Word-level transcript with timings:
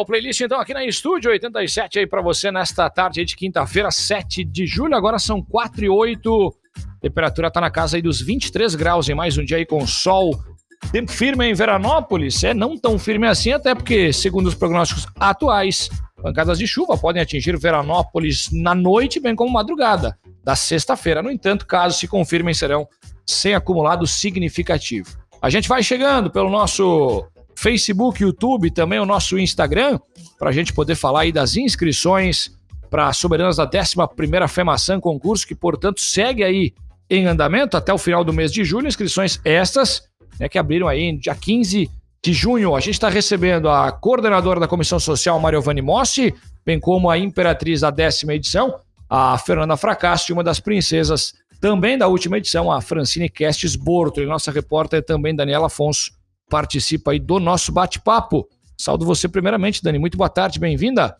O 0.00 0.04
playlist 0.06 0.40
então 0.40 0.58
aqui 0.58 0.72
na 0.72 0.82
Estúdio 0.82 1.30
87 1.30 1.98
aí 1.98 2.06
para 2.06 2.22
você 2.22 2.50
nesta 2.50 2.88
tarde 2.88 3.22
de 3.22 3.36
quinta-feira, 3.36 3.90
7 3.90 4.42
de 4.42 4.64
julho. 4.66 4.96
Agora 4.96 5.18
são 5.18 5.42
4 5.42 5.84
e 5.84 5.90
8. 5.90 6.56
Temperatura 7.02 7.50
tá 7.50 7.60
na 7.60 7.70
casa 7.70 7.98
aí 7.98 8.02
dos 8.02 8.18
23 8.18 8.74
graus 8.76 9.10
em 9.10 9.14
mais 9.14 9.36
um 9.36 9.44
dia 9.44 9.58
aí 9.58 9.66
com 9.66 9.86
sol. 9.86 10.42
Tempo 10.90 11.12
firme 11.12 11.44
em 11.44 11.52
Veranópolis. 11.52 12.42
É 12.42 12.54
não 12.54 12.78
tão 12.78 12.98
firme 12.98 13.26
assim, 13.26 13.52
até 13.52 13.74
porque, 13.74 14.10
segundo 14.10 14.46
os 14.46 14.54
prognósticos 14.54 15.06
atuais, 15.20 15.90
pancadas 16.16 16.58
de 16.58 16.66
chuva 16.66 16.96
podem 16.96 17.20
atingir 17.20 17.58
Veranópolis 17.58 18.48
na 18.50 18.74
noite, 18.74 19.20
bem 19.20 19.36
como 19.36 19.52
madrugada 19.52 20.18
da 20.42 20.56
sexta-feira. 20.56 21.22
No 21.22 21.30
entanto, 21.30 21.66
caso 21.66 21.98
se 21.98 22.08
confirmem, 22.08 22.54
serão 22.54 22.88
sem 23.26 23.54
acumulado 23.54 24.06
significativo. 24.06 25.10
A 25.42 25.50
gente 25.50 25.68
vai 25.68 25.82
chegando 25.82 26.30
pelo 26.30 26.48
nosso 26.48 27.22
Facebook, 27.60 28.22
YouTube, 28.22 28.70
também 28.70 28.98
o 28.98 29.04
nosso 29.04 29.38
Instagram, 29.38 30.00
para 30.38 30.48
a 30.48 30.52
gente 30.52 30.72
poder 30.72 30.94
falar 30.94 31.20
aí 31.20 31.32
das 31.32 31.56
inscrições 31.56 32.50
para 32.88 33.12
Soberanas 33.12 33.58
da 33.58 33.68
11ª 33.68 34.48
FEMAÇã 34.48 34.98
concurso, 34.98 35.46
que, 35.46 35.54
portanto, 35.54 36.00
segue 36.00 36.42
aí 36.42 36.72
em 37.10 37.26
andamento 37.26 37.76
até 37.76 37.92
o 37.92 37.98
final 37.98 38.24
do 38.24 38.32
mês 38.32 38.50
de 38.50 38.64
julho. 38.64 38.88
Inscrições 38.88 39.38
estas, 39.44 40.08
né, 40.38 40.48
que 40.48 40.58
abriram 40.58 40.88
aí 40.88 41.14
dia 41.18 41.34
15 41.34 41.90
de 42.24 42.32
junho. 42.32 42.74
A 42.74 42.80
gente 42.80 42.94
está 42.94 43.10
recebendo 43.10 43.68
a 43.68 43.92
coordenadora 43.92 44.58
da 44.58 44.66
Comissão 44.66 44.98
Social, 44.98 45.38
Mariovani 45.38 45.82
Mossi, 45.82 46.34
bem 46.64 46.80
como 46.80 47.10
a 47.10 47.18
imperatriz 47.18 47.82
da 47.82 47.90
décima 47.90 48.32
edição, 48.32 48.80
a 49.06 49.36
Fernanda 49.36 49.76
Fracassi, 49.76 50.32
uma 50.32 50.42
das 50.42 50.60
princesas 50.60 51.34
também 51.60 51.98
da 51.98 52.08
última 52.08 52.38
edição, 52.38 52.72
a 52.72 52.80
Francine 52.80 53.28
Kestes 53.28 53.76
Borto, 53.76 54.22
e 54.22 54.26
nossa 54.26 54.50
repórter 54.50 55.04
também, 55.04 55.36
Daniela 55.36 55.66
Afonso, 55.66 56.18
participa 56.50 57.12
aí 57.12 57.18
do 57.18 57.38
nosso 57.38 57.72
bate-papo. 57.72 58.46
Saldo 58.76 59.06
você 59.06 59.28
primeiramente, 59.28 59.82
Dani. 59.82 59.98
Muito 59.98 60.18
boa 60.18 60.28
tarde, 60.28 60.58
bem-vinda. 60.58 61.16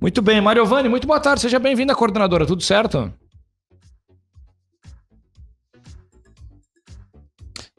Muito 0.00 0.20
bem, 0.20 0.40
Mariovani, 0.40 0.88
muito 0.88 1.06
boa 1.06 1.20
tarde. 1.20 1.42
Seja 1.42 1.60
bem-vinda, 1.60 1.94
coordenadora. 1.94 2.44
Tudo 2.44 2.62
certo? 2.62 3.12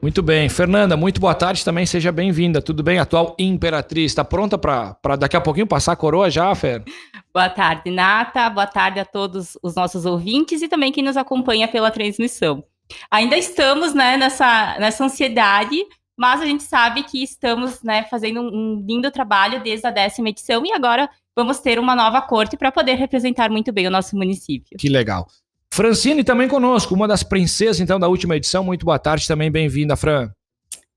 Muito 0.00 0.22
bem. 0.22 0.48
Fernanda, 0.48 0.96
muito 0.96 1.20
boa 1.20 1.34
tarde 1.34 1.64
também. 1.64 1.86
Seja 1.86 2.12
bem-vinda. 2.12 2.60
Tudo 2.62 2.82
bem, 2.82 2.98
atual 2.98 3.34
imperatriz? 3.38 4.12
Está 4.12 4.22
pronta 4.22 4.58
para 4.58 5.16
daqui 5.18 5.36
a 5.36 5.40
pouquinho 5.40 5.66
passar 5.66 5.92
a 5.92 5.96
coroa 5.96 6.30
já, 6.30 6.54
Fer? 6.54 6.82
Boa 7.32 7.48
tarde, 7.48 7.90
Nata. 7.90 8.48
Boa 8.50 8.66
tarde 8.66 9.00
a 9.00 9.04
todos 9.04 9.56
os 9.62 9.74
nossos 9.74 10.04
ouvintes 10.04 10.60
e 10.62 10.68
também 10.68 10.92
quem 10.92 11.02
nos 11.02 11.16
acompanha 11.16 11.68
pela 11.68 11.90
transmissão. 11.90 12.62
Ainda 13.10 13.36
estamos 13.36 13.94
né, 13.94 14.16
nessa, 14.16 14.76
nessa 14.78 15.04
ansiedade, 15.04 15.76
mas 16.16 16.40
a 16.40 16.46
gente 16.46 16.62
sabe 16.62 17.02
que 17.02 17.22
estamos 17.22 17.82
né, 17.82 18.04
fazendo 18.04 18.40
um 18.40 18.84
lindo 18.86 19.10
trabalho 19.10 19.62
desde 19.62 19.86
a 19.86 19.90
décima 19.90 20.28
edição 20.28 20.64
e 20.64 20.72
agora 20.72 21.08
vamos 21.34 21.58
ter 21.58 21.78
uma 21.78 21.94
nova 21.94 22.22
corte 22.22 22.56
para 22.56 22.70
poder 22.70 22.94
representar 22.94 23.50
muito 23.50 23.72
bem 23.72 23.86
o 23.86 23.90
nosso 23.90 24.16
município. 24.16 24.76
Que 24.78 24.88
legal. 24.88 25.26
Francine 25.72 26.22
também 26.22 26.48
conosco, 26.48 26.94
uma 26.94 27.08
das 27.08 27.24
princesas 27.24 27.80
então 27.80 27.98
da 27.98 28.06
última 28.06 28.36
edição. 28.36 28.62
Muito 28.62 28.86
boa 28.86 28.98
tarde 28.98 29.26
também, 29.26 29.50
bem-vinda, 29.50 29.96
Fran. 29.96 30.30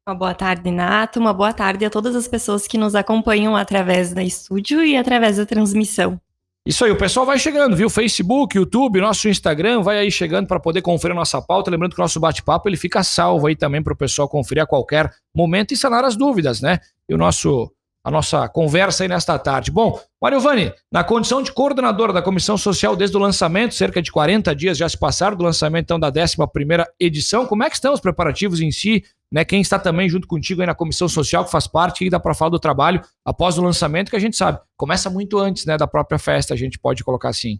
Uma 0.08 0.16
boa 0.16 0.34
tarde, 0.34 0.72
Nato. 0.72 1.20
Uma 1.20 1.34
boa 1.34 1.52
tarde 1.52 1.84
a 1.84 1.90
todas 1.90 2.16
as 2.16 2.28
pessoas 2.28 2.68
que 2.68 2.78
nos 2.78 2.96
acompanham 2.96 3.56
através 3.58 4.14
da 4.14 4.24
estúdio 4.24 4.82
e 4.82 4.96
através 4.96 5.38
da 5.38 5.46
transmissão. 5.46 6.22
Isso 6.68 6.84
aí, 6.84 6.92
o 6.92 6.98
pessoal 6.98 7.26
vai 7.26 7.40
chegando, 7.40 7.78
viu? 7.78 7.90
Facebook, 7.90 8.58
YouTube, 8.58 9.00
nosso 9.00 9.30
Instagram, 9.30 9.82
vai 9.82 10.00
aí 10.00 10.12
chegando 10.12 10.48
para 10.48 10.60
poder 10.60 10.82
conferir 10.82 11.16
a 11.16 11.20
nossa 11.20 11.42
pauta. 11.42 11.72
Lembrando 11.72 11.94
que 11.96 12.02
o 12.02 12.04
nosso 12.04 12.20
bate-papo 12.20 12.68
ele 12.68 12.76
fica 12.76 13.02
salvo 13.06 13.48
aí 13.48 13.56
também 13.56 13.82
para 13.82 13.94
o 13.94 13.96
pessoal 13.96 14.28
conferir 14.28 14.64
a 14.64 14.68
qualquer 14.68 15.10
momento 15.34 15.74
e 15.74 15.78
sanar 15.78 16.04
as 16.04 16.18
dúvidas, 16.18 16.60
né? 16.60 16.80
E 17.08 17.16
o 17.16 17.18
nosso 17.18 17.72
a 18.04 18.12
nossa 18.12 18.50
conversa 18.50 19.04
aí 19.04 19.08
nesta 19.08 19.40
tarde. 19.40 19.72
Bom, 19.72 19.98
Mariovani, 20.22 20.74
na 20.92 21.06
condição 21.06 21.42
de 21.42 21.54
coordenadora 21.54 22.12
da 22.12 22.22
Comissão 22.22 22.58
Social 22.58 22.98
desde 22.98 23.16
o 23.16 23.20
lançamento, 23.20 23.74
cerca 23.74 24.02
de 24.02 24.12
40 24.12 24.54
dias 24.54 24.78
já 24.78 24.88
se 24.90 24.98
passaram 24.98 25.36
do 25.36 25.44
lançamento 25.44 25.86
então, 25.86 26.00
da 26.00 26.12
11ª 26.12 26.86
edição, 27.00 27.46
como 27.46 27.64
é 27.64 27.70
que 27.70 27.76
estão 27.76 27.94
os 27.94 28.00
preparativos 28.00 28.60
em 28.60 28.72
si? 28.72 29.04
Né, 29.30 29.44
quem 29.44 29.60
está 29.60 29.78
também 29.78 30.08
junto 30.08 30.26
contigo 30.26 30.62
aí 30.62 30.68
na 30.68 30.74
Comissão 30.74 31.10
Social, 31.10 31.44
que 31.44 31.52
faz 31.52 31.68
parte 31.68 32.06
e 32.06 32.10
dá 32.10 32.18
para 32.18 32.34
falar 32.34 32.50
do 32.50 32.60
trabalho 32.60 33.02
após 33.26 33.58
o 33.58 33.62
lançamento, 33.62 34.10
que 34.10 34.16
a 34.16 34.20
gente 34.20 34.38
sabe, 34.38 34.62
começa 34.78 35.10
muito 35.10 35.38
antes 35.38 35.66
né, 35.66 35.76
da 35.76 35.86
própria 35.86 36.18
festa, 36.18 36.54
a 36.54 36.58
gente 36.58 36.80
pode 36.80 37.04
colocar 37.04 37.30
assim. 37.30 37.60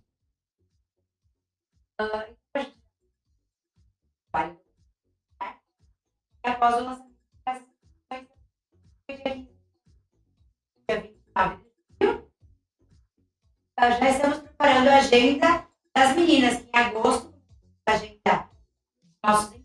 Após 6.42 6.76
o 6.76 6.84
lançamento 6.84 7.08
já 13.80 14.10
estamos 14.10 14.40
preparando 14.40 14.90
a 14.90 14.98
agenda 14.98 15.68
das 15.96 16.16
meninas, 16.16 16.62
em 16.62 16.70
agosto, 16.74 17.34
a 17.86 17.92
agenda 17.92 18.50
nossos 19.24 19.57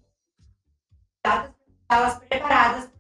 elas 1.92 2.19
preparadas. 2.28 2.91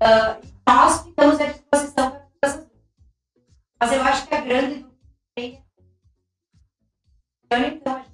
Uh, 0.00 0.46
nós 0.66 1.02
ficamos 1.02 1.40
à 1.40 1.46
disposição 1.46 2.10
para 2.10 2.20
todas 2.20 2.54
essas 2.54 2.70
Mas 3.80 3.92
eu 3.92 4.02
acho 4.02 4.26
que 4.28 4.34
a 4.34 4.40
grande 4.40 4.86
dúvida 7.50 7.68
então, 7.68 8.04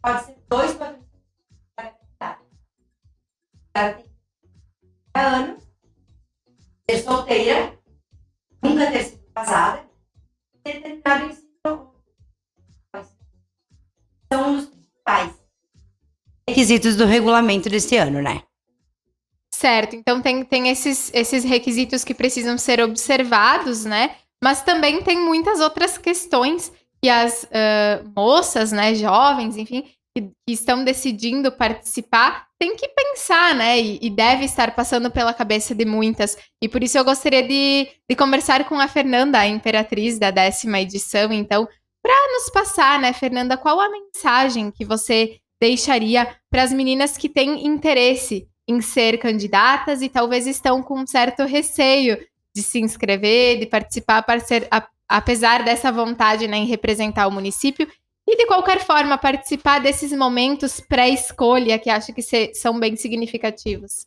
pode 0.00 0.24
ser 0.24 0.36
dois 0.48 0.74
patrocínios 0.74 1.08
para 1.76 2.40
Ela 3.74 3.92
tem 3.94 4.10
anos, 5.14 5.62
ser 6.88 7.02
solteira, 7.02 7.78
nunca 8.62 8.90
ter 8.90 9.04
sido 9.04 9.32
casada, 9.32 9.88
ter 10.62 10.80
terminado 10.80 11.26
o 11.26 11.28
ensino 11.28 11.48
são 14.32 14.58
os 14.58 14.66
principais 14.66 15.34
requisitos 16.48 16.96
do 16.96 17.04
regulamento 17.04 17.68
desse 17.68 17.96
ano, 17.96 18.22
né? 18.22 18.42
Certo, 19.58 19.96
então 19.96 20.22
tem, 20.22 20.44
tem 20.44 20.68
esses, 20.68 21.10
esses 21.12 21.42
requisitos 21.42 22.04
que 22.04 22.14
precisam 22.14 22.56
ser 22.56 22.80
observados, 22.80 23.84
né? 23.84 24.14
Mas 24.40 24.62
também 24.62 25.02
tem 25.02 25.18
muitas 25.18 25.58
outras 25.58 25.98
questões 25.98 26.72
que 27.02 27.08
as 27.08 27.42
uh, 27.42 28.08
moças, 28.14 28.70
né, 28.70 28.94
jovens, 28.94 29.56
enfim, 29.56 29.82
que, 30.16 30.30
que, 30.46 30.52
estão 30.52 30.84
decidindo 30.84 31.50
participar, 31.50 32.46
têm 32.56 32.76
que 32.76 32.86
pensar, 32.86 33.52
né? 33.56 33.80
E, 33.80 33.98
e, 34.00 34.08
deve 34.08 34.44
estar 34.44 34.76
passando 34.76 35.10
pela 35.10 35.34
cabeça 35.34 35.74
de 35.74 35.84
muitas. 35.84 36.38
E 36.62 36.68
por 36.68 36.80
isso 36.80 36.96
eu 36.96 37.04
gostaria 37.04 37.42
de, 37.42 37.88
de 38.08 38.14
conversar 38.14 38.64
com 38.68 38.78
a 38.78 38.86
Fernanda, 38.86 39.40
a 39.40 39.48
imperatriz 39.48 40.20
da 40.20 40.30
décima 40.30 40.78
edição, 40.78 41.32
então, 41.32 41.66
para 42.00 42.32
nos 42.32 42.48
passar, 42.50 43.00
né, 43.00 43.12
Fernanda, 43.12 43.56
qual 43.56 43.80
a 43.80 43.90
mensagem 43.90 44.70
que 44.70 44.84
você 44.84 45.40
deixaria 45.60 46.32
para 46.48 46.62
as 46.62 46.72
meninas 46.72 47.16
que 47.16 47.28
têm 47.28 47.66
interesse 47.66 48.46
em 48.68 48.80
ser 48.82 49.18
candidatas 49.18 50.02
e 50.02 50.08
talvez 50.08 50.46
estão 50.46 50.82
com 50.82 51.00
um 51.00 51.06
certo 51.06 51.44
receio 51.44 52.18
de 52.54 52.62
se 52.62 52.78
inscrever, 52.78 53.58
de 53.58 53.66
participar, 53.66 54.24
ser, 54.40 54.68
a, 54.70 54.86
apesar 55.08 55.64
dessa 55.64 55.90
vontade 55.90 56.46
né, 56.46 56.58
em 56.58 56.66
representar 56.66 57.26
o 57.26 57.32
município 57.32 57.88
e 58.26 58.36
de 58.36 58.46
qualquer 58.46 58.80
forma 58.80 59.16
participar 59.16 59.80
desses 59.80 60.12
momentos 60.12 60.80
pré-escolha 60.80 61.78
que 61.78 61.88
acho 61.88 62.12
que 62.12 62.20
se, 62.20 62.52
são 62.52 62.78
bem 62.78 62.94
significativos. 62.94 64.06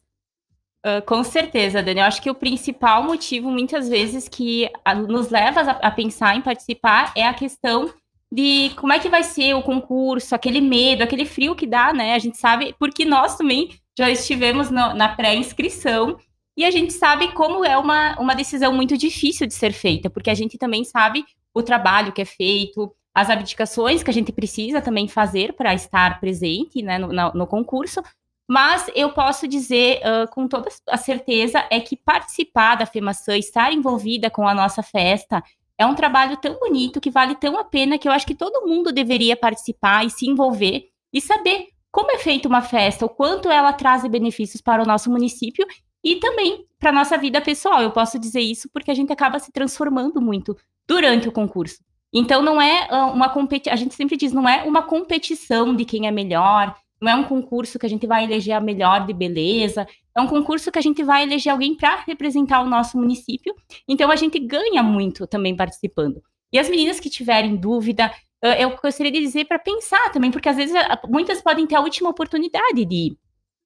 Uh, 0.85 1.01
com 1.05 1.23
certeza, 1.23 1.81
Dani. 1.81 1.99
Eu 1.99 2.05
acho 2.05 2.21
que 2.21 2.29
o 2.29 2.35
principal 2.35 3.03
motivo, 3.03 3.51
muitas 3.51 3.87
vezes, 3.87 4.27
que 4.27 4.69
a, 4.83 4.93
nos 4.95 5.29
leva 5.29 5.61
a, 5.61 5.87
a, 5.87 5.91
pensar 5.91 6.35
em 6.35 6.41
participar 6.41 7.13
é 7.15 7.25
a 7.25 7.33
questão 7.33 7.91
de 8.31 8.71
como 8.77 8.93
é 8.93 8.99
que 8.99 9.09
vai 9.09 9.23
ser 9.23 9.53
o 9.55 9.61
concurso, 9.61 10.33
aquele 10.33 10.61
medo, 10.61 11.03
aquele 11.03 11.25
frio 11.25 11.55
que 11.55 11.67
dá, 11.67 11.93
né? 11.93 12.13
A 12.15 12.19
gente 12.19 12.37
sabe, 12.37 12.75
porque 12.79 13.05
nós 13.05 13.35
também 13.37 13.69
já 13.97 14.09
estivemos 14.09 14.69
no, 14.69 14.93
na 14.93 15.09
pré-inscrição 15.09 16.17
e 16.55 16.65
a 16.65 16.71
gente 16.71 16.93
sabe 16.93 17.31
como 17.33 17.63
é 17.65 17.77
uma, 17.77 18.19
uma 18.19 18.35
decisão 18.35 18.73
muito 18.73 18.97
difícil 18.97 19.47
de 19.47 19.53
ser 19.53 19.73
feita, 19.73 20.09
porque 20.09 20.29
a 20.29 20.33
gente 20.33 20.57
também 20.57 20.83
sabe 20.83 21.25
o 21.53 21.63
trabalho 21.63 22.11
que 22.11 22.21
é 22.21 22.25
feito, 22.25 22.93
as 23.13 23.29
abdicações 23.29 24.03
que 24.03 24.09
a 24.09 24.13
gente 24.13 24.31
precisa 24.31 24.81
também 24.81 25.07
fazer 25.07 25.53
para 25.53 25.73
estar 25.73 26.19
presente 26.19 26.81
né, 26.81 26.97
no, 26.97 27.07
no, 27.07 27.33
no, 27.33 27.47
concurso, 27.47 28.01
mas 28.49 28.89
eu 28.95 29.11
posso 29.11 29.47
dizer 29.47 29.99
uh, 29.99 30.29
com 30.29 30.47
toda 30.47 30.69
a 30.89 30.97
certeza 30.97 31.65
é 31.69 31.79
que 31.79 31.95
participar 31.95 32.75
da 32.75 32.85
FEMAÇã, 32.85 33.37
estar 33.37 33.73
envolvida 33.73 34.29
com 34.29 34.47
a 34.47 34.53
nossa 34.53 34.81
festa, 34.83 35.43
é 35.77 35.85
um 35.85 35.95
trabalho 35.95 36.37
tão 36.37 36.59
bonito 36.59 37.01
que 37.01 37.09
vale 37.09 37.35
tão 37.35 37.57
a 37.57 37.63
pena 37.63 37.97
que 37.97 38.07
eu 38.07 38.11
acho 38.11 38.25
que 38.25 38.35
todo 38.35 38.67
mundo 38.67 38.91
deveria 38.91 39.35
participar 39.35 40.05
e 40.05 40.09
se 40.09 40.27
envolver 40.27 40.89
e 41.11 41.19
saber 41.19 41.69
como 41.91 42.11
é 42.11 42.17
feita 42.17 42.47
uma 42.47 42.61
festa, 42.61 43.05
o 43.05 43.09
quanto 43.09 43.49
ela 43.49 43.73
traz 43.73 44.07
benefícios 44.07 44.61
para 44.61 44.81
o 44.81 44.85
nosso 44.85 45.11
município 45.11 45.65
e 46.03 46.15
também 46.15 46.65
para 46.79 46.89
a 46.89 46.93
nossa 46.93 47.17
vida 47.17 47.41
pessoal. 47.41 47.81
Eu 47.81 47.91
posso 47.91 48.17
dizer 48.17 48.41
isso 48.41 48.69
porque 48.73 48.89
a 48.91 48.93
gente 48.93 49.11
acaba 49.11 49.37
se 49.39 49.51
transformando 49.51 50.21
muito 50.21 50.57
durante 50.87 51.27
o 51.27 51.31
concurso. 51.31 51.83
Então 52.13 52.41
não 52.41 52.61
é 52.61 52.87
ah, 52.89 53.07
uma 53.07 53.29
competição, 53.29 53.73
a 53.73 53.75
gente 53.75 53.95
sempre 53.95 54.17
diz, 54.17 54.33
não 54.33 54.47
é 54.47 54.63
uma 54.63 54.81
competição 54.81 55.75
de 55.75 55.85
quem 55.85 56.07
é 56.07 56.11
melhor, 56.11 56.75
não 57.01 57.11
é 57.11 57.15
um 57.15 57.23
concurso 57.23 57.79
que 57.79 57.85
a 57.85 57.89
gente 57.89 58.05
vai 58.05 58.23
eleger 58.23 58.55
a 58.55 58.59
melhor 58.59 59.05
de 59.05 59.13
beleza, 59.13 59.87
é 60.15 60.21
um 60.21 60.27
concurso 60.27 60.71
que 60.71 60.77
a 60.77 60.81
gente 60.81 61.03
vai 61.03 61.23
eleger 61.23 61.51
alguém 61.51 61.75
para 61.75 62.03
representar 62.05 62.61
o 62.61 62.69
nosso 62.69 62.97
município. 62.97 63.55
Então 63.87 64.11
a 64.11 64.15
gente 64.15 64.37
ganha 64.39 64.83
muito 64.83 65.25
também 65.25 65.55
participando. 65.55 66.21
E 66.51 66.59
as 66.59 66.69
meninas 66.69 66.99
que 66.99 67.09
tiverem 67.09 67.55
dúvida, 67.55 68.11
eu 68.41 68.75
gostaria 68.75 69.11
de 69.11 69.19
dizer 69.19 69.45
para 69.45 69.59
pensar 69.59 70.11
também, 70.11 70.31
porque 70.31 70.49
às 70.49 70.55
vezes 70.55 70.75
ah, 70.75 70.99
muitas 71.07 71.41
podem 71.41 71.67
ter 71.67 71.75
a 71.75 71.81
última 71.81 72.09
oportunidade 72.09 72.85
de 72.85 72.95
ir. 72.95 73.17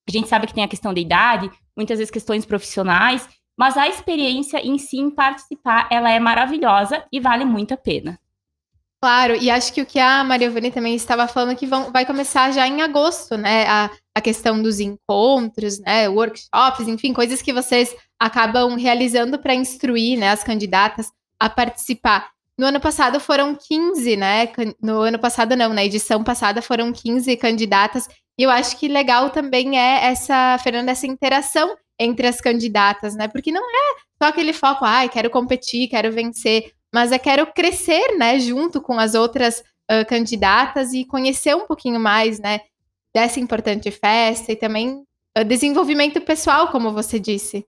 A 0.08 0.12
gente 0.12 0.28
sabe 0.28 0.48
que 0.48 0.54
tem 0.54 0.64
a 0.64 0.68
questão 0.68 0.94
da 0.94 1.00
idade, 1.00 1.50
muitas 1.76 1.98
vezes 1.98 2.12
questões 2.12 2.46
profissionais, 2.46 3.28
mas 3.58 3.78
a 3.78 3.88
experiência 3.88 4.60
em 4.66 4.78
si, 4.78 4.98
em 4.98 5.10
participar, 5.10 5.88
ela 5.90 6.12
é 6.12 6.20
maravilhosa 6.20 7.06
e 7.12 7.20
vale 7.20 7.46
muito 7.46 7.74
a 7.74 7.78
pena. 7.78 8.20
Claro, 9.02 9.36
e 9.36 9.52
acho 9.52 9.72
que 9.72 9.82
o 9.82 9.86
que 9.86 10.00
a 10.00 10.24
Maria 10.24 10.50
Vani 10.50 10.72
também 10.72 10.96
estava 10.96 11.28
falando 11.28 11.56
que 11.56 11.68
vão, 11.68 11.92
vai 11.92 12.06
começar 12.06 12.52
já 12.52 12.68
em 12.68 12.82
agosto, 12.82 13.38
né? 13.38 13.68
A, 13.68 13.92
a 14.16 14.22
questão 14.22 14.62
dos 14.62 14.80
encontros, 14.80 15.80
né? 15.80 16.10
Workshops, 16.10 16.88
enfim, 16.88 17.14
coisas 17.14 17.42
que 17.42 17.54
vocês 17.54 17.96
acabam 18.20 18.76
realizando 18.76 19.38
para 19.38 19.54
instruir 19.54 20.18
né, 20.18 20.32
as 20.32 20.44
candidatas 20.44 21.12
a 21.40 21.50
participar. 21.50 22.30
No 22.58 22.68
ano 22.68 22.80
passado 22.80 23.20
foram 23.20 23.56
15, 23.56 24.16
né? 24.16 24.50
No 24.82 25.02
ano 25.02 25.20
passado 25.20 25.56
não, 25.56 25.74
na 25.74 25.84
edição 25.84 26.24
passada 26.24 26.62
foram 26.62 26.92
15 26.94 27.36
candidatas. 27.38 28.08
E 28.38 28.44
eu 28.44 28.50
acho 28.50 28.78
que 28.78 28.88
legal 28.88 29.30
também 29.30 29.78
é 29.80 30.06
essa, 30.06 30.58
Fernanda, 30.60 30.92
essa 30.92 31.08
interação 31.08 31.76
entre 32.00 32.28
as 32.28 32.40
candidatas, 32.40 33.16
né? 33.16 33.28
Porque 33.28 33.52
não 33.52 33.64
é 33.64 33.96
só 34.22 34.30
aquele 34.30 34.54
foco, 34.54 34.86
ai, 34.86 35.06
ah, 35.06 35.10
quero 35.10 35.30
competir, 35.30 35.90
quero 35.90 36.12
vencer, 36.12 36.72
mas 36.94 37.12
é 37.12 37.20
quero 37.20 37.48
crescer, 37.48 38.18
né, 38.18 38.40
junto 38.40 38.82
com 38.82 38.98
as 38.98 39.16
outras 39.16 39.60
uh, 39.92 40.06
candidatas 40.08 40.94
e 40.94 41.06
conhecer 41.06 41.56
um 41.56 41.66
pouquinho 41.66 42.00
mais, 42.00 42.40
né, 42.40 42.62
dessa 43.14 43.40
importante 43.40 43.92
festa 43.92 44.52
e 44.52 44.56
também 44.56 45.04
uh, 45.38 45.44
desenvolvimento 45.46 46.22
pessoal, 46.22 46.70
como 46.70 46.94
você 46.94 47.20
disse. 47.20 47.66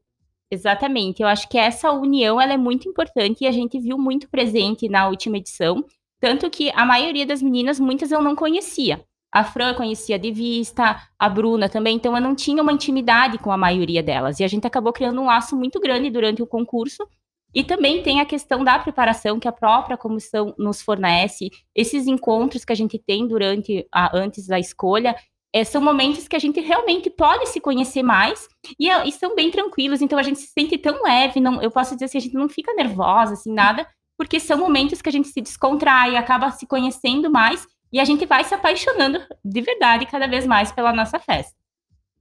Exatamente. 0.49 1.21
Eu 1.21 1.27
acho 1.27 1.47
que 1.49 1.57
essa 1.57 1.91
união 1.91 2.39
ela 2.39 2.53
é 2.53 2.57
muito 2.57 2.87
importante 2.87 3.43
e 3.43 3.47
a 3.47 3.51
gente 3.51 3.79
viu 3.79 3.97
muito 3.97 4.29
presente 4.29 4.87
na 4.87 5.07
última 5.07 5.37
edição. 5.37 5.83
Tanto 6.19 6.49
que 6.49 6.71
a 6.73 6.85
maioria 6.85 7.25
das 7.25 7.41
meninas, 7.41 7.79
muitas 7.79 8.11
eu 8.11 8.21
não 8.21 8.35
conhecia. 8.35 9.03
A 9.31 9.43
Fran 9.43 9.73
conhecia 9.73 10.17
de 10.17 10.31
vista, 10.31 11.01
a 11.19 11.29
Bruna 11.29 11.67
também, 11.67 11.97
então 11.97 12.15
eu 12.15 12.21
não 12.21 12.33
tinha 12.33 12.63
uma 12.63 12.71
intimidade 12.71 13.37
com 13.37 13.51
a 13.51 13.57
maioria 13.57 14.01
delas. 14.01 14.39
E 14.39 14.43
a 14.43 14.47
gente 14.47 14.65
acabou 14.65 14.93
criando 14.93 15.21
um 15.21 15.25
laço 15.25 15.55
muito 15.55 15.79
grande 15.79 16.09
durante 16.09 16.41
o 16.41 16.47
concurso. 16.47 17.07
E 17.53 17.63
também 17.63 18.03
tem 18.03 18.19
a 18.19 18.25
questão 18.25 18.63
da 18.63 18.77
preparação 18.79 19.39
que 19.39 19.47
a 19.47 19.51
própria 19.51 19.97
comissão 19.97 20.53
nos 20.57 20.81
fornece, 20.81 21.49
esses 21.73 22.05
encontros 22.07 22.63
que 22.63 22.73
a 22.73 22.75
gente 22.75 22.99
tem 22.99 23.27
durante 23.27 23.87
a, 23.91 24.15
antes 24.17 24.47
da 24.47 24.59
escolha, 24.59 25.15
é, 25.53 25.63
são 25.63 25.81
momentos 25.81 26.27
que 26.27 26.35
a 26.35 26.39
gente 26.39 26.59
realmente 26.59 27.09
pode 27.09 27.47
se 27.47 27.59
conhecer 27.59 28.03
mais 28.03 28.47
e, 28.79 28.89
e, 28.89 29.11
são 29.11 29.35
bem 29.35 29.49
tranquilos, 29.49 30.01
então 30.01 30.19
a 30.19 30.23
gente 30.23 30.39
se 30.39 30.47
sente 30.47 30.77
tão 30.77 31.01
leve, 31.03 31.39
não, 31.39 31.61
eu 31.61 31.71
posso 31.71 31.95
dizer 31.95 32.05
assim, 32.05 32.17
a 32.17 32.21
gente 32.21 32.35
não 32.35 32.49
fica 32.49 32.73
nervosa, 32.73 33.33
assim, 33.33 33.53
nada, 33.53 33.87
porque 34.17 34.39
são 34.39 34.57
momentos 34.57 35.01
que 35.01 35.09
a 35.09 35.11
gente 35.11 35.27
se 35.29 35.41
descontrai, 35.41 36.15
acaba 36.15 36.51
se 36.51 36.65
conhecendo 36.65 37.31
mais 37.31 37.65
e 37.91 37.99
a 37.99 38.05
gente 38.05 38.25
vai 38.25 38.43
se 38.43 38.53
apaixonando 38.53 39.19
de 39.43 39.61
verdade 39.61 40.05
cada 40.05 40.27
vez 40.27 40.45
mais 40.45 40.71
pela 40.71 40.91
nossa 40.91 41.19
festa. 41.19 41.55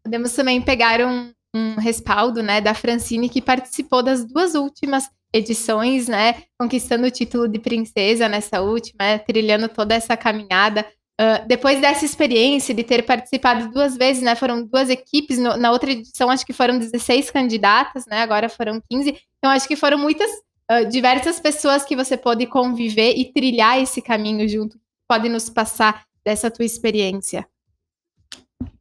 Podemos 0.04 0.32
também 0.32 0.62
pegar 0.62 1.00
um, 1.00 1.32
um 1.54 1.74
respaldo, 1.76 2.42
né, 2.42 2.60
da 2.60 2.74
Francine, 2.74 3.28
que 3.28 3.42
participou 3.42 4.02
das 4.02 4.24
duas 4.24 4.54
últimas 4.54 5.10
edições, 5.32 6.06
né, 6.06 6.44
conquistando 6.58 7.06
o 7.06 7.10
título 7.10 7.48
de 7.48 7.58
princesa 7.58 8.28
nessa 8.28 8.60
última, 8.60 8.98
né, 9.00 9.18
trilhando 9.18 9.68
toda 9.68 9.94
essa 9.94 10.16
caminhada. 10.16 10.86
Uh, 11.18 11.48
depois 11.48 11.80
dessa 11.80 12.04
experiência 12.04 12.74
de 12.74 12.84
ter 12.84 13.02
participado 13.02 13.70
duas 13.72 13.96
vezes, 13.96 14.22
né, 14.22 14.34
foram 14.34 14.62
duas 14.62 14.90
equipes, 14.90 15.38
no, 15.38 15.56
na 15.56 15.72
outra 15.72 15.90
edição 15.90 16.28
acho 16.28 16.44
que 16.44 16.52
foram 16.52 16.78
16 16.78 17.30
candidatas, 17.30 18.04
né, 18.04 18.20
agora 18.20 18.50
foram 18.50 18.82
15, 18.90 19.16
então 19.38 19.50
acho 19.50 19.66
que 19.66 19.76
foram 19.76 19.96
muitas, 19.96 20.30
uh, 20.70 20.86
diversas 20.90 21.40
pessoas 21.40 21.86
que 21.86 21.96
você 21.96 22.18
pôde 22.18 22.46
conviver 22.46 23.14
e 23.16 23.32
trilhar 23.32 23.80
esse 23.80 24.02
caminho 24.02 24.46
junto, 24.46 24.78
pode 25.08 25.26
nos 25.30 25.48
passar 25.48 26.04
dessa 26.22 26.50
tua 26.50 26.66
experiência. 26.66 27.48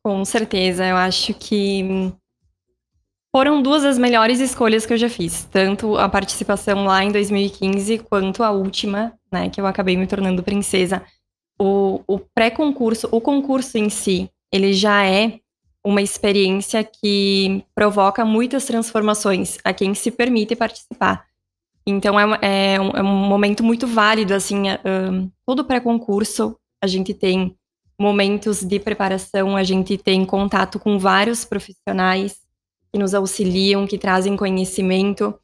Com 0.04 0.26
certeza, 0.26 0.86
eu 0.86 0.98
acho 0.98 1.34
que 1.34 2.12
foram 3.34 3.62
duas 3.62 3.84
das 3.84 3.98
melhores 3.98 4.42
escolhas 4.42 4.86
que 4.86 4.92
eu 4.92 4.98
já 4.98 5.08
fiz, 5.08 5.46
tanto 5.46 5.98
a 5.98 6.10
participação 6.10 6.84
lá 6.84 7.02
em 7.02 7.14
2015 7.14 8.00
quanto 8.00 8.44
a 8.44 8.52
última, 8.52 9.14
né, 9.32 9.50
que 9.50 9.62
eu 9.62 9.66
acabei 9.66 9.96
me 9.96 10.06
tornando 10.06 10.44
princesa 10.44 11.02
o, 11.60 12.02
o 12.08 12.20
pré-concurso, 12.20 13.08
o 13.12 13.22
concurso 13.22 13.78
em 13.78 13.90
si, 13.90 14.30
ele 14.52 14.74
já 14.74 15.06
é 15.06 15.40
uma 15.84 16.02
experiência 16.02 16.84
que 16.84 17.64
provoca 17.76 18.26
muitas 18.26 18.66
transformações 18.66 19.58
a 19.64 19.72
quem 19.72 19.94
se 19.94 20.10
permite 20.10 20.56
participar. 20.56 21.26
Então, 21.86 22.20
é, 22.20 22.74
é, 22.74 22.82
um, 22.82 22.90
é 22.90 23.04
um, 23.04 23.28
momento 23.28 23.64
muito 23.64 23.86
válido, 23.86 24.34
assim, 24.34 24.64
um, 24.72 25.30
todo 25.46 25.64
pré-concurso, 25.64 26.58
a 26.82 26.88
gente 26.88 27.14
tem 27.14 27.56
momentos 28.00 28.62
de 28.62 28.80
preparação, 28.80 29.56
a 29.56 29.64
gente 29.64 29.98
tem 29.98 30.26
contato 30.26 30.80
com 30.80 30.98
vários 30.98 31.46
profissionais 31.46 32.40
que 32.92 33.00
nos 33.00 33.14
auxiliam, 33.14 33.86
que 33.86 33.98
trazem 33.98 34.36
conhecimento, 34.36 35.40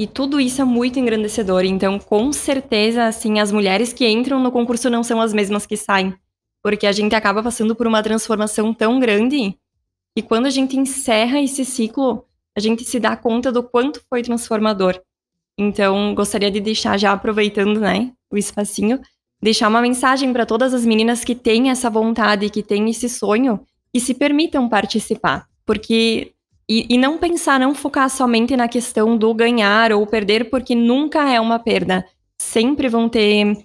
e 0.00 0.06
tudo 0.06 0.40
isso 0.40 0.60
é 0.60 0.64
muito 0.64 0.98
engrandecedor. 0.98 1.64
Então, 1.64 1.98
com 1.98 2.32
certeza, 2.32 3.06
assim, 3.06 3.38
as 3.38 3.52
mulheres 3.52 3.92
que 3.92 4.08
entram 4.08 4.40
no 4.40 4.50
concurso 4.50 4.90
não 4.90 5.02
são 5.02 5.20
as 5.20 5.32
mesmas 5.32 5.66
que 5.66 5.76
saem. 5.76 6.14
Porque 6.62 6.86
a 6.86 6.92
gente 6.92 7.14
acaba 7.14 7.42
passando 7.42 7.76
por 7.76 7.86
uma 7.86 8.02
transformação 8.02 8.74
tão 8.74 8.98
grande 8.98 9.56
que 10.16 10.22
quando 10.22 10.46
a 10.46 10.50
gente 10.50 10.76
encerra 10.76 11.40
esse 11.40 11.64
ciclo, 11.64 12.24
a 12.56 12.60
gente 12.60 12.84
se 12.84 12.98
dá 12.98 13.16
conta 13.16 13.52
do 13.52 13.62
quanto 13.62 14.02
foi 14.08 14.22
transformador. 14.22 15.00
Então, 15.58 16.14
gostaria 16.14 16.50
de 16.50 16.60
deixar, 16.60 16.98
já 16.98 17.12
aproveitando, 17.12 17.80
né, 17.80 18.12
o 18.30 18.36
espacinho, 18.36 19.00
deixar 19.40 19.68
uma 19.68 19.80
mensagem 19.80 20.32
para 20.32 20.46
todas 20.46 20.74
as 20.74 20.84
meninas 20.84 21.24
que 21.24 21.34
têm 21.34 21.70
essa 21.70 21.88
vontade, 21.88 22.50
que 22.50 22.62
têm 22.62 22.90
esse 22.90 23.08
sonho, 23.08 23.60
que 23.92 24.00
se 24.00 24.14
permitam 24.14 24.68
participar. 24.68 25.46
Porque 25.64 26.32
e, 26.68 26.86
e 26.88 26.98
não 26.98 27.18
pensar, 27.18 27.60
não 27.60 27.74
focar 27.74 28.08
somente 28.08 28.56
na 28.56 28.68
questão 28.68 29.16
do 29.16 29.32
ganhar 29.34 29.92
ou 29.92 30.06
perder, 30.06 30.48
porque 30.50 30.74
nunca 30.74 31.30
é 31.30 31.40
uma 31.40 31.58
perda. 31.58 32.06
Sempre 32.40 32.88
vão 32.88 33.08
ter 33.08 33.56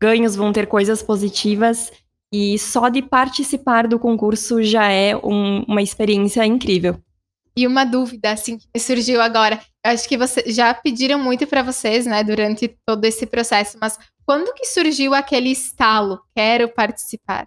ganhos, 0.00 0.36
vão 0.36 0.52
ter 0.52 0.66
coisas 0.66 1.02
positivas. 1.02 1.90
E 2.32 2.58
só 2.58 2.88
de 2.88 3.00
participar 3.00 3.86
do 3.86 3.98
concurso 3.98 4.62
já 4.62 4.90
é 4.90 5.16
um, 5.16 5.62
uma 5.68 5.82
experiência 5.82 6.44
incrível. 6.44 6.98
E 7.56 7.66
uma 7.66 7.84
dúvida, 7.84 8.32
assim, 8.32 8.58
que 8.58 8.80
surgiu 8.80 9.22
agora. 9.22 9.60
Eu 9.84 9.92
acho 9.92 10.08
que 10.08 10.18
você, 10.18 10.42
já 10.46 10.74
pediram 10.74 11.18
muito 11.18 11.46
para 11.46 11.62
vocês, 11.62 12.04
né, 12.04 12.24
durante 12.24 12.76
todo 12.84 13.04
esse 13.04 13.26
processo, 13.26 13.78
mas 13.80 13.96
quando 14.26 14.52
que 14.54 14.64
surgiu 14.64 15.14
aquele 15.14 15.50
estalo? 15.50 16.20
Quero 16.34 16.68
participar. 16.68 17.46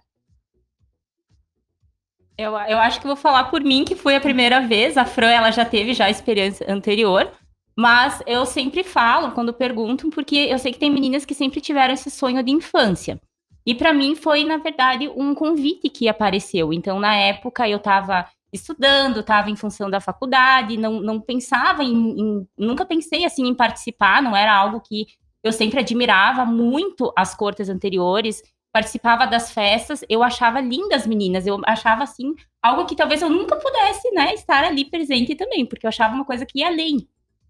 Eu, 2.38 2.52
eu 2.52 2.78
acho 2.78 3.00
que 3.00 3.06
vou 3.06 3.16
falar 3.16 3.44
por 3.44 3.60
mim, 3.62 3.84
que 3.84 3.96
foi 3.96 4.14
a 4.14 4.20
primeira 4.20 4.60
vez. 4.60 4.96
A 4.96 5.04
Fran, 5.04 5.28
ela 5.28 5.50
já 5.50 5.64
teve 5.64 5.92
já 5.92 6.04
a 6.04 6.10
experiência 6.10 6.72
anterior. 6.72 7.28
Mas 7.76 8.22
eu 8.26 8.46
sempre 8.46 8.84
falo, 8.84 9.32
quando 9.32 9.52
perguntam, 9.52 10.08
porque 10.08 10.36
eu 10.36 10.58
sei 10.58 10.72
que 10.72 10.78
tem 10.78 10.90
meninas 10.90 11.24
que 11.24 11.34
sempre 11.34 11.60
tiveram 11.60 11.94
esse 11.94 12.10
sonho 12.10 12.42
de 12.42 12.52
infância. 12.52 13.20
E 13.66 13.74
para 13.74 13.92
mim 13.92 14.14
foi, 14.14 14.44
na 14.44 14.56
verdade, 14.56 15.08
um 15.08 15.34
convite 15.34 15.88
que 15.90 16.08
apareceu. 16.08 16.72
Então, 16.72 16.98
na 17.00 17.14
época, 17.14 17.68
eu 17.68 17.76
estava 17.76 18.26
estudando, 18.52 19.20
estava 19.20 19.50
em 19.50 19.56
função 19.56 19.90
da 19.90 20.00
faculdade, 20.00 20.76
não, 20.76 21.00
não 21.00 21.20
pensava 21.20 21.84
em, 21.84 22.20
em, 22.20 22.48
Nunca 22.56 22.86
pensei 22.86 23.24
assim 23.24 23.46
em 23.46 23.54
participar, 23.54 24.22
não 24.22 24.34
era 24.34 24.54
algo 24.54 24.80
que 24.80 25.06
eu 25.44 25.52
sempre 25.52 25.80
admirava 25.80 26.44
muito 26.44 27.12
as 27.16 27.34
cortes 27.34 27.68
anteriores 27.68 28.42
participava 28.72 29.26
das 29.26 29.50
festas, 29.50 30.04
eu 30.08 30.22
achava 30.22 30.60
lindas 30.60 31.06
meninas, 31.06 31.46
eu 31.46 31.60
achava 31.64 32.02
assim 32.02 32.34
algo 32.62 32.84
que 32.84 32.94
talvez 32.94 33.22
eu 33.22 33.30
nunca 33.30 33.56
pudesse, 33.56 34.10
né, 34.12 34.34
estar 34.34 34.64
ali 34.64 34.84
presente 34.84 35.34
também, 35.34 35.64
porque 35.64 35.86
eu 35.86 35.88
achava 35.88 36.14
uma 36.14 36.24
coisa 36.24 36.44
que 36.44 36.60
ia 36.60 36.68
além. 36.68 37.08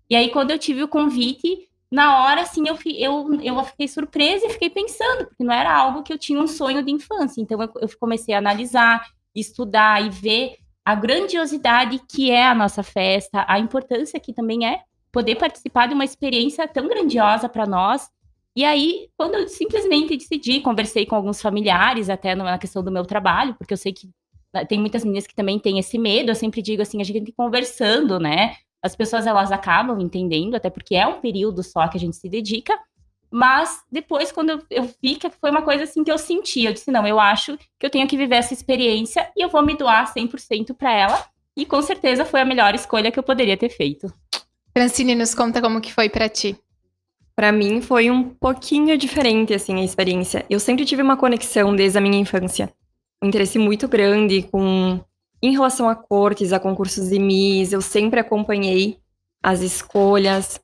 E 0.09 0.17
aí 0.17 0.31
quando 0.31 0.51
eu 0.51 0.59
tive 0.59 0.83
o 0.83 0.89
convite, 0.89 1.69
na 1.91 2.23
hora, 2.23 2.43
assim, 2.43 2.65
eu, 2.69 2.79
eu, 2.85 3.41
eu 3.43 3.65
fiquei 3.65 3.89
surpresa 3.89 4.47
e 4.47 4.51
fiquei 4.51 4.69
pensando, 4.69 5.27
porque 5.27 5.43
não 5.43 5.53
era 5.53 5.75
algo 5.75 6.03
que 6.03 6.13
eu 6.13 6.19
tinha 6.19 6.39
um 6.39 6.47
sonho 6.47 6.83
de 6.83 6.93
infância. 6.93 7.41
Então, 7.41 7.61
eu, 7.63 7.71
eu 7.81 7.89
comecei 7.99 8.35
a 8.35 8.39
analisar, 8.39 9.03
estudar 9.35 10.05
e 10.05 10.11
ver 10.11 10.57
a 10.85 10.95
grandiosidade 10.95 12.01
que 12.09 12.31
é 12.31 12.47
a 12.47 12.55
nossa 12.55 12.83
festa, 12.83 13.45
a 13.49 13.59
importância 13.59 14.21
que 14.21 14.35
também 14.35 14.67
é 14.67 14.81
poder 15.11 15.37
participar 15.37 15.87
de 15.87 15.95
uma 15.95 16.05
experiência 16.05 16.69
tão 16.69 16.87
grandiosa 16.89 17.49
para 17.49 17.67
nós. 17.67 18.09
E 18.59 18.65
aí, 18.65 19.09
quando 19.17 19.37
eu 19.37 19.47
simplesmente 19.47 20.17
decidi, 20.17 20.61
conversei 20.61 21.07
com 21.07 21.15
alguns 21.15 21.41
familiares, 21.41 22.11
até 22.11 22.35
na 22.35 22.59
questão 22.59 22.83
do 22.83 22.91
meu 22.91 23.05
trabalho, 23.05 23.55
porque 23.55 23.73
eu 23.73 23.77
sei 23.77 23.93
que 23.93 24.11
né, 24.53 24.65
tem 24.65 24.81
muitas 24.81 25.05
meninas 25.05 25.29
que 25.29 25.35
também 25.37 25.61
têm 25.61 25.79
esse 25.79 25.97
medo, 25.97 26.33
eu 26.33 26.35
sempre 26.35 26.61
digo 26.61 26.83
assim, 26.83 27.01
a 27.01 27.05
gente 27.05 27.15
tem 27.15 27.25
que 27.25 27.31
ir 27.31 27.35
conversando, 27.35 28.19
né? 28.19 28.57
As 28.83 28.97
pessoas 28.97 29.29
elas 29.29 29.53
acabam 29.53 30.01
entendendo, 30.01 30.57
até 30.57 30.69
porque 30.71 30.97
é 30.97 31.07
um 31.07 31.21
período 31.21 31.63
só 31.63 31.87
que 31.87 31.97
a 31.97 32.01
gente 32.01 32.17
se 32.17 32.29
dedica. 32.29 32.77
Mas 33.31 33.81
depois, 33.93 34.33
quando 34.33 34.51
eu, 34.51 34.63
eu 34.71 34.91
vi 35.01 35.15
que 35.15 35.31
foi 35.31 35.53
uma 35.53 35.63
coisa 35.63 35.85
assim 35.85 36.03
que 36.03 36.11
eu 36.11 36.19
senti, 36.19 36.65
eu 36.65 36.73
disse: 36.73 36.91
não, 36.91 37.07
eu 37.07 37.21
acho 37.21 37.57
que 37.79 37.87
eu 37.87 37.91
tenho 37.91 38.09
que 38.09 38.17
viver 38.17 38.39
essa 38.39 38.55
experiência 38.55 39.31
e 39.37 39.45
eu 39.45 39.49
vou 39.49 39.65
me 39.65 39.77
doar 39.77 40.13
100% 40.13 40.75
para 40.75 40.93
ela. 40.93 41.25
E 41.57 41.65
com 41.65 41.81
certeza 41.81 42.25
foi 42.25 42.41
a 42.41 42.45
melhor 42.45 42.75
escolha 42.75 43.13
que 43.13 43.21
eu 43.21 43.23
poderia 43.23 43.57
ter 43.57 43.69
feito. 43.69 44.13
Francine, 44.77 45.15
nos 45.15 45.33
conta 45.33 45.61
como 45.61 45.81
que 45.81 45.95
foi 45.95 46.09
para 46.09 46.29
ti. 46.29 46.59
Para 47.39 47.53
mim 47.53 47.81
foi 47.81 48.11
um 48.11 48.25
pouquinho 48.25 48.99
diferente 48.99 49.55
assim 49.55 49.79
a 49.81 49.85
experiência. 49.85 50.45
Eu 50.51 50.59
sempre 50.59 50.85
tive 50.85 51.03
uma 51.03 51.17
conexão 51.17 51.73
desde 51.73 51.97
a 51.97 52.01
minha 52.01 52.19
infância, 52.19 52.69
um 53.23 53.29
interesse 53.29 53.61
muito 53.61 53.87
grande 53.87 54.43
com 54.43 54.99
em 55.41 55.53
relação 55.53 55.89
a 55.89 55.95
cortes, 55.95 56.53
a 56.53 56.59
concursos 56.59 57.11
de 57.11 57.19
Miss, 57.21 57.73
eu 57.73 57.81
sempre 57.81 58.19
acompanhei 58.19 58.99
as 59.41 59.61
escolhas, 59.61 60.61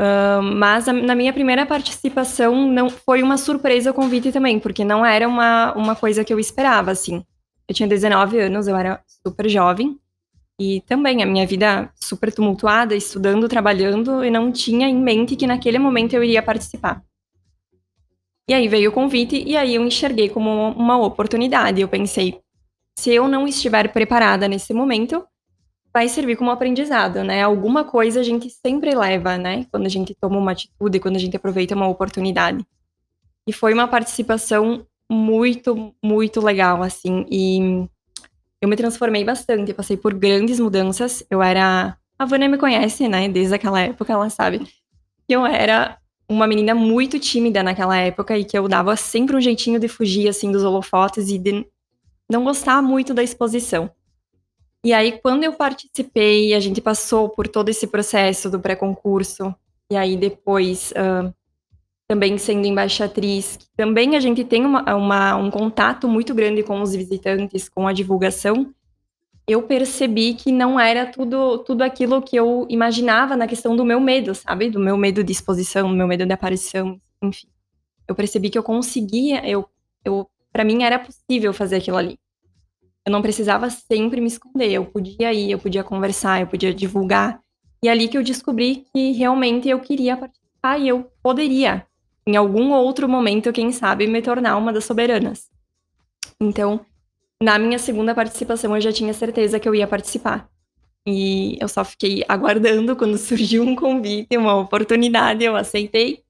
uh, 0.00 0.42
mas 0.42 0.88
a, 0.88 0.92
na 0.92 1.14
minha 1.14 1.32
primeira 1.32 1.64
participação 1.64 2.56
não 2.66 2.90
foi 2.90 3.22
uma 3.22 3.38
surpresa 3.38 3.92
o 3.92 3.94
convite 3.94 4.32
também, 4.32 4.58
porque 4.58 4.84
não 4.84 5.06
era 5.06 5.28
uma, 5.28 5.72
uma 5.74 5.94
coisa 5.94 6.24
que 6.24 6.34
eu 6.34 6.40
esperava, 6.40 6.90
assim. 6.90 7.24
Eu 7.68 7.74
tinha 7.76 7.88
19 7.88 8.36
anos, 8.36 8.66
eu 8.66 8.74
era 8.74 9.00
super 9.24 9.48
jovem, 9.48 9.96
e 10.60 10.82
também 10.82 11.22
a 11.22 11.26
minha 11.26 11.46
vida 11.46 11.90
super 11.94 12.30
tumultuada, 12.30 12.94
estudando, 12.94 13.48
trabalhando, 13.48 14.22
e 14.22 14.30
não 14.30 14.52
tinha 14.52 14.86
em 14.86 15.00
mente 15.00 15.34
que 15.34 15.46
naquele 15.46 15.78
momento 15.78 16.12
eu 16.12 16.22
iria 16.22 16.42
participar. 16.42 17.02
E 18.46 18.52
aí 18.52 18.68
veio 18.68 18.90
o 18.90 18.92
convite, 18.92 19.42
e 19.42 19.56
aí 19.56 19.76
eu 19.76 19.82
enxerguei 19.82 20.28
como 20.28 20.50
uma 20.72 20.98
oportunidade. 20.98 21.80
Eu 21.80 21.88
pensei, 21.88 22.40
se 22.98 23.10
eu 23.10 23.26
não 23.26 23.48
estiver 23.48 23.90
preparada 23.90 24.46
nesse 24.46 24.74
momento, 24.74 25.24
vai 25.94 26.10
servir 26.10 26.36
como 26.36 26.50
aprendizado, 26.50 27.24
né? 27.24 27.42
Alguma 27.42 27.82
coisa 27.82 28.20
a 28.20 28.22
gente 28.22 28.50
sempre 28.50 28.94
leva, 28.94 29.38
né? 29.38 29.64
Quando 29.70 29.86
a 29.86 29.88
gente 29.88 30.14
toma 30.14 30.36
uma 30.36 30.52
atitude, 30.52 31.00
quando 31.00 31.16
a 31.16 31.20
gente 31.20 31.34
aproveita 31.38 31.74
uma 31.74 31.88
oportunidade. 31.88 32.62
E 33.46 33.52
foi 33.52 33.72
uma 33.72 33.88
participação 33.88 34.86
muito, 35.10 35.94
muito 36.04 36.38
legal, 36.42 36.82
assim. 36.82 37.24
E 37.30 37.88
eu 38.60 38.68
me 38.68 38.76
transformei 38.76 39.24
bastante, 39.24 39.72
passei 39.72 39.96
por 39.96 40.14
grandes 40.14 40.60
mudanças. 40.60 41.24
Eu 41.30 41.42
era. 41.42 41.96
A 42.18 42.24
Vânia 42.26 42.48
me 42.48 42.58
conhece, 42.58 43.08
né? 43.08 43.28
Desde 43.28 43.54
aquela 43.54 43.80
época, 43.80 44.12
ela 44.12 44.28
sabe. 44.28 44.66
Eu 45.28 45.46
era 45.46 45.98
uma 46.28 46.46
menina 46.46 46.74
muito 46.74 47.18
tímida 47.18 47.62
naquela 47.62 47.96
época 47.96 48.36
e 48.36 48.44
que 48.44 48.56
eu 48.56 48.68
dava 48.68 48.94
sempre 48.96 49.34
um 49.34 49.40
jeitinho 49.40 49.80
de 49.80 49.88
fugir, 49.88 50.28
assim, 50.28 50.52
dos 50.52 50.62
holofotes 50.62 51.28
e 51.28 51.38
de 51.38 51.66
não 52.30 52.44
gostava 52.44 52.80
muito 52.80 53.12
da 53.12 53.22
exposição. 53.22 53.90
E 54.84 54.92
aí, 54.92 55.18
quando 55.20 55.44
eu 55.44 55.52
participei, 55.52 56.54
a 56.54 56.60
gente 56.60 56.80
passou 56.80 57.28
por 57.28 57.48
todo 57.48 57.68
esse 57.68 57.86
processo 57.86 58.48
do 58.48 58.60
pré-concurso, 58.60 59.54
e 59.90 59.96
aí 59.96 60.16
depois 60.16 60.92
uh, 60.92 61.34
também 62.10 62.36
sendo 62.38 62.66
embaixatriz, 62.66 63.56
também 63.76 64.16
a 64.16 64.20
gente 64.20 64.42
tem 64.42 64.66
uma, 64.66 64.82
uma, 64.96 65.36
um 65.36 65.48
contato 65.48 66.08
muito 66.08 66.34
grande 66.34 66.60
com 66.60 66.82
os 66.82 66.92
visitantes, 66.92 67.68
com 67.68 67.86
a 67.86 67.92
divulgação. 67.92 68.74
Eu 69.46 69.62
percebi 69.62 70.34
que 70.34 70.50
não 70.50 70.78
era 70.80 71.06
tudo, 71.06 71.58
tudo 71.58 71.82
aquilo 71.82 72.20
que 72.20 72.34
eu 72.34 72.66
imaginava 72.68 73.36
na 73.36 73.46
questão 73.46 73.76
do 73.76 73.84
meu 73.84 74.00
medo, 74.00 74.34
sabe? 74.34 74.68
Do 74.68 74.80
meu 74.80 74.96
medo 74.96 75.22
de 75.22 75.30
exposição, 75.30 75.88
do 75.88 75.94
meu 75.94 76.08
medo 76.08 76.26
de 76.26 76.32
aparição, 76.32 77.00
enfim. 77.22 77.46
Eu 78.08 78.14
percebi 78.16 78.50
que 78.50 78.58
eu 78.58 78.64
conseguia, 78.64 79.48
eu, 79.48 79.64
eu 80.04 80.28
para 80.52 80.64
mim 80.64 80.82
era 80.82 80.98
possível 80.98 81.54
fazer 81.54 81.76
aquilo 81.76 81.96
ali. 81.96 82.18
Eu 83.06 83.12
não 83.12 83.22
precisava 83.22 83.70
sempre 83.70 84.20
me 84.20 84.26
esconder, 84.26 84.72
eu 84.72 84.84
podia 84.84 85.32
ir, 85.32 85.52
eu 85.52 85.60
podia 85.60 85.84
conversar, 85.84 86.40
eu 86.40 86.48
podia 86.48 86.74
divulgar. 86.74 87.40
E 87.84 87.86
é 87.86 87.92
ali 87.92 88.08
que 88.08 88.18
eu 88.18 88.24
descobri 88.24 88.84
que 88.92 89.12
realmente 89.12 89.68
eu 89.68 89.78
queria 89.78 90.16
participar 90.16 90.76
e 90.80 90.88
eu 90.88 91.08
poderia, 91.22 91.86
em 92.26 92.36
algum 92.36 92.72
outro 92.72 93.08
momento, 93.08 93.52
quem 93.52 93.72
sabe, 93.72 94.06
me 94.06 94.22
tornar 94.22 94.56
uma 94.56 94.72
das 94.72 94.84
soberanas. 94.84 95.48
Então, 96.40 96.84
na 97.42 97.58
minha 97.58 97.78
segunda 97.78 98.14
participação, 98.14 98.74
eu 98.74 98.80
já 98.80 98.92
tinha 98.92 99.12
certeza 99.14 99.58
que 99.58 99.68
eu 99.68 99.74
ia 99.74 99.86
participar. 99.86 100.48
E 101.06 101.56
eu 101.60 101.68
só 101.68 101.84
fiquei 101.84 102.24
aguardando 102.28 102.94
quando 102.94 103.16
surgiu 103.18 103.62
um 103.62 103.74
convite, 103.74 104.36
uma 104.36 104.54
oportunidade, 104.56 105.44
eu 105.44 105.56
aceitei. 105.56 106.22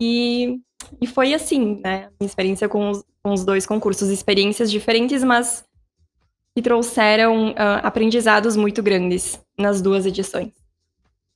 E, 0.00 0.60
e 1.00 1.06
foi 1.06 1.34
assim, 1.34 1.80
né? 1.82 2.10
Minha 2.20 2.28
experiência 2.28 2.68
com 2.68 2.90
os, 2.90 3.04
com 3.22 3.32
os 3.32 3.44
dois 3.44 3.66
concursos, 3.66 4.08
experiências 4.08 4.70
diferentes, 4.70 5.24
mas 5.24 5.64
que 6.54 6.62
trouxeram 6.62 7.50
uh, 7.50 7.80
aprendizados 7.82 8.56
muito 8.56 8.82
grandes 8.82 9.40
nas 9.58 9.80
duas 9.80 10.04
edições. 10.04 10.59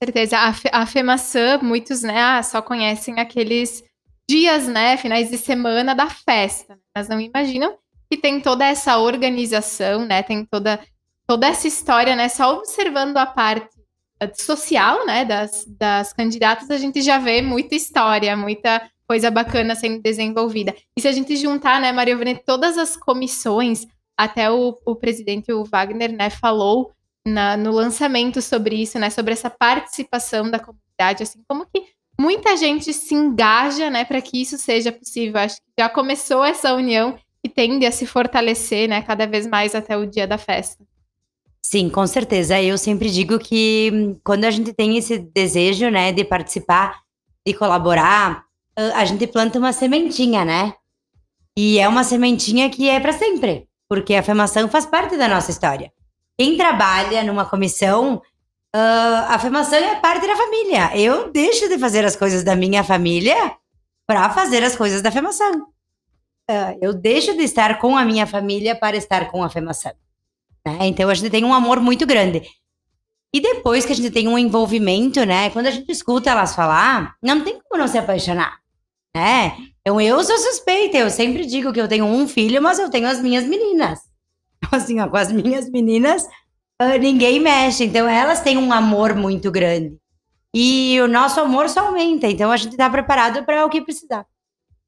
Certeza. 0.03 0.37
A, 0.37 0.53
a 0.81 0.85
FEMAÇã, 0.85 1.59
muitos, 1.61 2.01
né, 2.01 2.21
ah, 2.21 2.43
só 2.43 2.61
conhecem 2.61 3.19
aqueles 3.19 3.83
dias, 4.29 4.67
né, 4.67 4.97
finais 4.97 5.29
de 5.29 5.37
semana 5.37 5.93
da 5.93 6.09
festa, 6.09 6.77
mas 6.95 7.07
não 7.07 7.19
imaginam 7.19 7.77
que 8.09 8.17
tem 8.17 8.41
toda 8.41 8.65
essa 8.65 8.97
organização, 8.97 10.05
né, 10.05 10.21
tem 10.21 10.45
toda, 10.45 10.79
toda 11.27 11.47
essa 11.47 11.67
história, 11.67 12.15
né, 12.15 12.27
só 12.27 12.57
observando 12.57 13.17
a 13.17 13.25
parte 13.25 13.69
eh, 14.19 14.31
social, 14.33 15.05
né, 15.05 15.23
das, 15.25 15.65
das 15.65 16.11
candidatas, 16.11 16.69
a 16.69 16.77
gente 16.77 17.01
já 17.01 17.17
vê 17.17 17.41
muita 17.41 17.75
história, 17.75 18.35
muita 18.35 18.89
coisa 19.07 19.29
bacana 19.29 19.75
sendo 19.75 20.01
desenvolvida. 20.01 20.75
E 20.97 21.01
se 21.01 21.07
a 21.07 21.11
gente 21.11 21.35
juntar, 21.37 21.79
né, 21.79 21.91
Maria 21.91 22.17
Vene, 22.17 22.35
todas 22.35 22.77
as 22.77 22.97
comissões, 22.97 23.85
até 24.17 24.49
o, 24.49 24.77
o 24.85 24.95
presidente, 24.95 25.51
o 25.51 25.63
Wagner, 25.63 26.11
né, 26.11 26.29
falou 26.29 26.94
na, 27.25 27.57
no 27.57 27.71
lançamento 27.71 28.41
sobre 28.41 28.75
isso, 28.81 28.99
né, 28.99 29.09
sobre 29.09 29.33
essa 29.33 29.49
participação 29.49 30.49
da 30.49 30.59
comunidade, 30.59 31.23
assim, 31.23 31.41
como 31.47 31.65
que 31.65 31.83
muita 32.19 32.55
gente 32.55 32.93
se 32.93 33.15
engaja, 33.15 33.89
né, 33.89 34.05
para 34.05 34.21
que 34.21 34.41
isso 34.41 34.57
seja 34.57 34.91
possível. 34.91 35.39
Acho 35.39 35.57
que 35.57 35.63
já 35.79 35.89
começou 35.89 36.43
essa 36.43 36.73
união 36.73 37.17
e 37.43 37.49
tende 37.49 37.85
a 37.85 37.91
se 37.91 38.05
fortalecer, 38.05 38.87
né, 38.87 39.01
cada 39.01 39.25
vez 39.25 39.47
mais 39.47 39.73
até 39.73 39.97
o 39.97 40.05
dia 40.05 40.27
da 40.27 40.37
festa. 40.37 40.83
Sim, 41.65 41.89
com 41.89 42.05
certeza. 42.05 42.61
Eu 42.61 42.77
sempre 42.77 43.09
digo 43.09 43.39
que 43.39 43.89
hum, 43.91 44.19
quando 44.23 44.45
a 44.45 44.51
gente 44.51 44.71
tem 44.71 44.97
esse 44.97 45.17
desejo, 45.17 45.89
né, 45.89 46.11
de 46.11 46.23
participar, 46.23 47.01
de 47.45 47.53
colaborar, 47.53 48.45
a 48.75 49.05
gente 49.05 49.25
planta 49.27 49.57
uma 49.57 49.71
sementinha, 49.71 50.43
né? 50.43 50.73
E 51.57 51.79
é 51.79 51.87
uma 51.87 52.03
sementinha 52.03 52.69
que 52.69 52.89
é 52.89 52.99
para 52.99 53.13
sempre, 53.13 53.67
porque 53.87 54.13
a 54.13 54.19
afirmação 54.19 54.67
faz 54.67 54.85
parte 54.85 55.15
da 55.15 55.27
nossa 55.27 55.51
história. 55.51 55.91
Quem 56.37 56.57
trabalha 56.57 57.23
numa 57.23 57.45
comissão, 57.45 58.15
uh, 58.75 59.25
a 59.27 59.35
afirmação 59.35 59.77
é 59.77 59.95
parte 59.95 60.27
da 60.27 60.35
família. 60.35 60.95
Eu 60.97 61.31
deixo 61.31 61.67
de 61.69 61.77
fazer 61.77 62.05
as 62.05 62.15
coisas 62.15 62.43
da 62.43 62.55
minha 62.55 62.83
família 62.83 63.55
para 64.05 64.29
fazer 64.29 64.63
as 64.63 64.75
coisas 64.75 65.01
da 65.01 65.09
afirmação. 65.09 65.67
Uh, 66.49 66.77
eu 66.81 66.93
deixo 66.93 67.35
de 67.35 67.43
estar 67.43 67.79
com 67.79 67.97
a 67.97 68.05
minha 68.05 68.27
família 68.27 68.75
para 68.75 68.97
estar 68.97 69.31
com 69.31 69.43
a 69.43 69.47
afirmação. 69.47 69.93
Né? 70.65 70.77
Então 70.81 71.09
a 71.09 71.13
gente 71.13 71.29
tem 71.29 71.43
um 71.43 71.53
amor 71.53 71.79
muito 71.79 72.05
grande. 72.05 72.43
E 73.33 73.41
depois 73.41 73.85
que 73.85 73.91
a 73.91 73.95
gente 73.95 74.11
tem 74.11 74.27
um 74.27 74.37
envolvimento, 74.37 75.25
né? 75.25 75.49
Quando 75.49 75.67
a 75.67 75.71
gente 75.71 75.91
escuta 75.91 76.29
elas 76.29 76.55
falar, 76.55 77.15
não 77.21 77.41
tem 77.41 77.59
como 77.59 77.81
não 77.81 77.87
se 77.87 77.97
apaixonar 77.97 78.59
né? 79.15 79.55
Então 79.79 80.01
eu 80.01 80.21
sou 80.23 80.37
suspeita, 80.37 80.97
eu 80.97 81.09
sempre 81.09 81.45
digo 81.45 81.71
que 81.71 81.79
eu 81.79 81.87
tenho 81.87 82.05
um 82.05 82.27
filho, 82.27 82.61
mas 82.61 82.77
eu 82.77 82.89
tenho 82.89 83.07
as 83.07 83.21
minhas 83.21 83.45
meninas. 83.45 83.99
Assim, 84.71 84.99
ó, 84.99 85.07
com 85.07 85.17
as 85.17 85.31
minhas 85.31 85.69
meninas, 85.69 86.23
uh, 86.81 86.97
ninguém 86.99 87.39
mexe. 87.39 87.85
Então 87.85 88.07
elas 88.07 88.41
têm 88.41 88.57
um 88.57 88.71
amor 88.71 89.15
muito 89.15 89.51
grande. 89.51 89.97
E 90.53 90.99
o 91.01 91.07
nosso 91.07 91.39
amor 91.41 91.67
só 91.67 91.87
aumenta, 91.87 92.27
então 92.27 92.49
a 92.49 92.55
gente 92.55 92.71
está 92.71 92.89
preparado 92.89 93.43
para 93.45 93.65
o 93.65 93.69
que 93.69 93.81
precisar. 93.81 94.25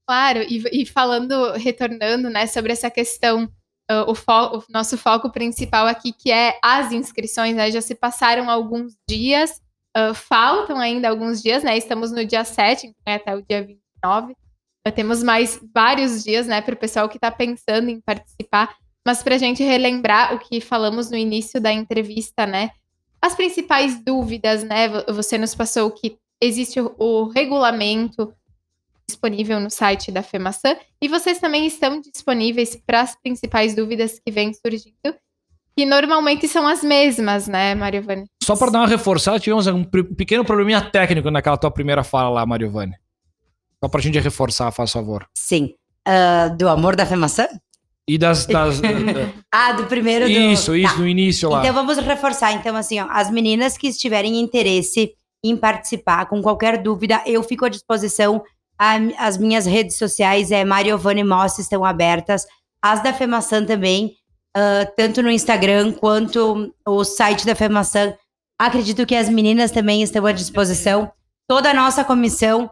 Claro, 0.08 0.42
e, 0.44 0.64
e, 0.72 0.86
falando, 0.86 1.52
retornando, 1.54 2.30
né, 2.30 2.48
sobre 2.48 2.72
essa 2.72 2.90
questão, 2.90 3.44
uh, 3.92 4.10
o, 4.10 4.16
fo 4.16 4.60
o, 4.60 4.64
nosso 4.70 4.98
foco 4.98 5.30
principal 5.30 5.86
aqui, 5.86 6.14
que 6.14 6.32
é 6.32 6.58
as 6.64 6.94
inscrições, 6.94 7.54
né, 7.54 7.70
já 7.70 7.82
se 7.82 7.94
passaram 7.94 8.50
alguns 8.50 8.94
dias, 9.10 9.62
uh, 9.98 10.14
faltam 10.14 10.80
ainda 10.80 11.10
alguns 11.10 11.44
dias, 11.44 11.62
né, 11.64 11.78
estamos 11.78 12.14
no 12.14 12.24
dia 12.26 12.46
7, 12.46 12.88
então 12.88 13.14
é 13.14 13.16
até 13.16 13.36
o 13.36 13.42
dia 13.42 13.62
20 13.62 13.78
9. 14.04 14.36
Temos 14.96 15.22
mais 15.22 15.60
vários 15.74 16.24
dias, 16.24 16.48
né, 16.48 16.62
para 16.62 16.74
o 16.74 16.78
pessoal 16.78 17.10
que 17.10 17.18
está 17.18 17.30
pensando 17.30 17.90
em 17.90 18.00
participar. 18.00 18.74
Mas 19.08 19.24
para 19.24 19.36
a 19.36 19.38
gente 19.38 19.64
relembrar 19.64 20.36
o 20.36 20.40
que 20.40 20.60
falamos 20.60 21.10
no 21.10 21.16
início 21.16 21.62
da 21.62 21.72
entrevista, 21.72 22.46
né? 22.46 22.72
As 23.22 23.34
principais 23.34 24.04
dúvidas, 24.04 24.66
né? 24.66 24.90
Você 25.14 25.38
nos 25.38 25.56
passou 25.56 25.90
que 25.92 26.18
existe 26.42 26.82
o, 26.82 26.94
o 27.00 27.30
regulamento 27.30 28.34
disponível 29.08 29.62
no 29.62 29.70
site 29.70 30.12
da 30.12 30.22
FEMAÇã 30.22 30.76
e 31.02 31.08
vocês 31.08 31.40
também 31.40 31.66
estão 31.66 32.02
disponíveis 32.02 32.76
para 32.86 33.00
as 33.00 33.16
principais 33.16 33.74
dúvidas 33.74 34.20
que 34.20 34.30
vêm 34.30 34.52
surgindo, 34.54 35.16
que 35.78 35.86
normalmente 35.86 36.46
são 36.46 36.68
as 36.68 36.84
mesmas, 36.84 37.48
né, 37.48 37.76
Mariovane? 37.76 38.26
Só 38.44 38.58
para 38.58 38.72
dar 38.72 38.80
uma 38.80 38.88
reforçada, 38.90 39.40
tivemos 39.40 39.68
um 39.68 39.86
pequeno 39.86 40.44
probleminha 40.44 40.82
técnico 40.82 41.32
naquela 41.32 41.56
tua 41.56 41.72
primeira 41.72 42.04
fala 42.04 42.30
lá, 42.30 42.46
Mariovane. 42.46 42.96
Só 43.82 43.88
para 43.88 44.02
a 44.02 44.04
gente 44.04 44.20
reforçar, 44.20 44.70
faz 44.72 44.92
favor. 44.92 45.26
Sim. 45.34 45.76
Uh, 46.06 46.58
do 46.58 46.68
amor 46.68 46.98
da 46.98 47.06
FEMAÇã? 47.06 47.48
E 48.08 48.18
das. 48.18 48.46
das 48.46 48.80
ah, 49.52 49.74
do 49.74 49.86
primeiro 49.86 50.26
do... 50.26 50.32
Isso, 50.32 50.76
isso, 50.76 50.94
tá. 50.94 51.00
no 51.00 51.08
início 51.08 51.50
lá. 51.50 51.60
Então 51.60 51.74
vamos 51.74 51.98
reforçar. 51.98 52.54
Então, 52.54 52.76
assim, 52.76 53.00
ó, 53.00 53.08
as 53.10 53.30
meninas 53.30 53.78
que 53.78 53.88
estiverem 53.88 54.40
interesse 54.40 55.12
em 55.44 55.56
participar, 55.58 56.26
com 56.26 56.42
qualquer 56.42 56.82
dúvida, 56.82 57.22
eu 57.26 57.44
fico 57.44 57.66
à 57.66 57.70
disposição 57.70 58.42
a, 58.78 58.96
as 59.18 59.38
minhas 59.38 59.66
redes 59.66 59.98
sociais 59.98 60.52
é 60.52 60.64
Mariovane 60.64 61.24
Moss 61.24 61.58
estão 61.58 61.84
abertas. 61.84 62.46
As 62.82 63.02
da 63.02 63.12
FEMAÇã 63.12 63.66
também, 63.66 64.16
uh, 64.56 64.88
tanto 64.96 65.24
no 65.24 65.32
Instagram 65.32 65.94
quanto 65.94 66.72
o 66.86 67.04
site 67.04 67.46
da 67.46 67.56
FEMAÇã. 67.56 68.14
Acredito 68.60 69.06
que 69.06 69.16
as 69.16 69.30
meninas 69.30 69.72
também 69.72 70.04
estão 70.04 70.26
à 70.26 70.32
disposição. 70.32 71.12
Toda 71.48 71.72
a 71.72 71.74
nossa 71.74 72.04
comissão, 72.04 72.70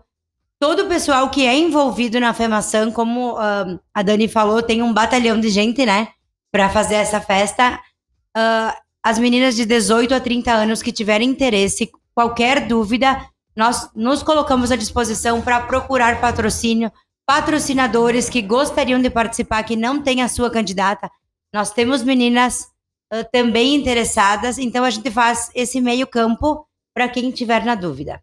todo 0.60 0.84
o 0.84 0.88
pessoal 0.88 1.30
que 1.30 1.46
é 1.46 1.58
envolvido 1.58 2.20
na 2.20 2.34
FEMAÇã, 2.34 2.92
como 2.92 3.34
uh, 3.34 3.80
a 3.94 4.02
Dani 4.02 4.28
falou, 4.28 4.62
tem 4.62 4.82
um 4.82 4.94
batalhão 4.94 5.40
de 5.40 5.50
gente, 5.50 5.86
né, 5.86 6.10
para 6.52 6.70
fazer 6.70 6.96
essa 6.96 7.20
festa. 7.20 7.80
Uh, 8.36 8.74
as 9.04 9.20
meninas 9.20 9.56
de 9.56 9.66
18 9.66 10.16
a 10.16 10.20
30 10.20 10.52
anos 10.52 10.82
que 10.82 10.92
tiverem 10.92 11.30
interesse, 11.30 11.92
qualquer 12.14 12.68
dúvida, 12.68 13.30
nós 13.56 13.90
nos 13.96 14.24
colocamos 14.24 14.72
à 14.72 14.76
disposição 14.76 15.42
para 15.42 15.62
procurar 15.62 16.20
patrocínio, 16.20 16.92
patrocinadores 17.26 18.30
que 18.30 18.42
gostariam 18.42 19.02
de 19.02 19.10
participar, 19.10 19.64
que 19.64 19.76
não 19.76 20.02
têm 20.02 20.22
a 20.22 20.28
sua 20.28 20.50
candidata. 20.50 21.10
Nós 21.54 21.72
temos 21.72 22.04
meninas 22.04 22.68
uh, 23.14 23.26
também 23.32 23.76
interessadas, 23.76 24.58
então 24.58 24.84
a 24.84 24.90
gente 24.90 25.12
faz 25.12 25.52
esse 25.54 25.80
meio 25.80 26.08
campo 26.08 26.66
para 26.94 27.08
quem 27.10 27.30
tiver 27.32 27.64
na 27.64 27.76
dúvida. 27.76 28.22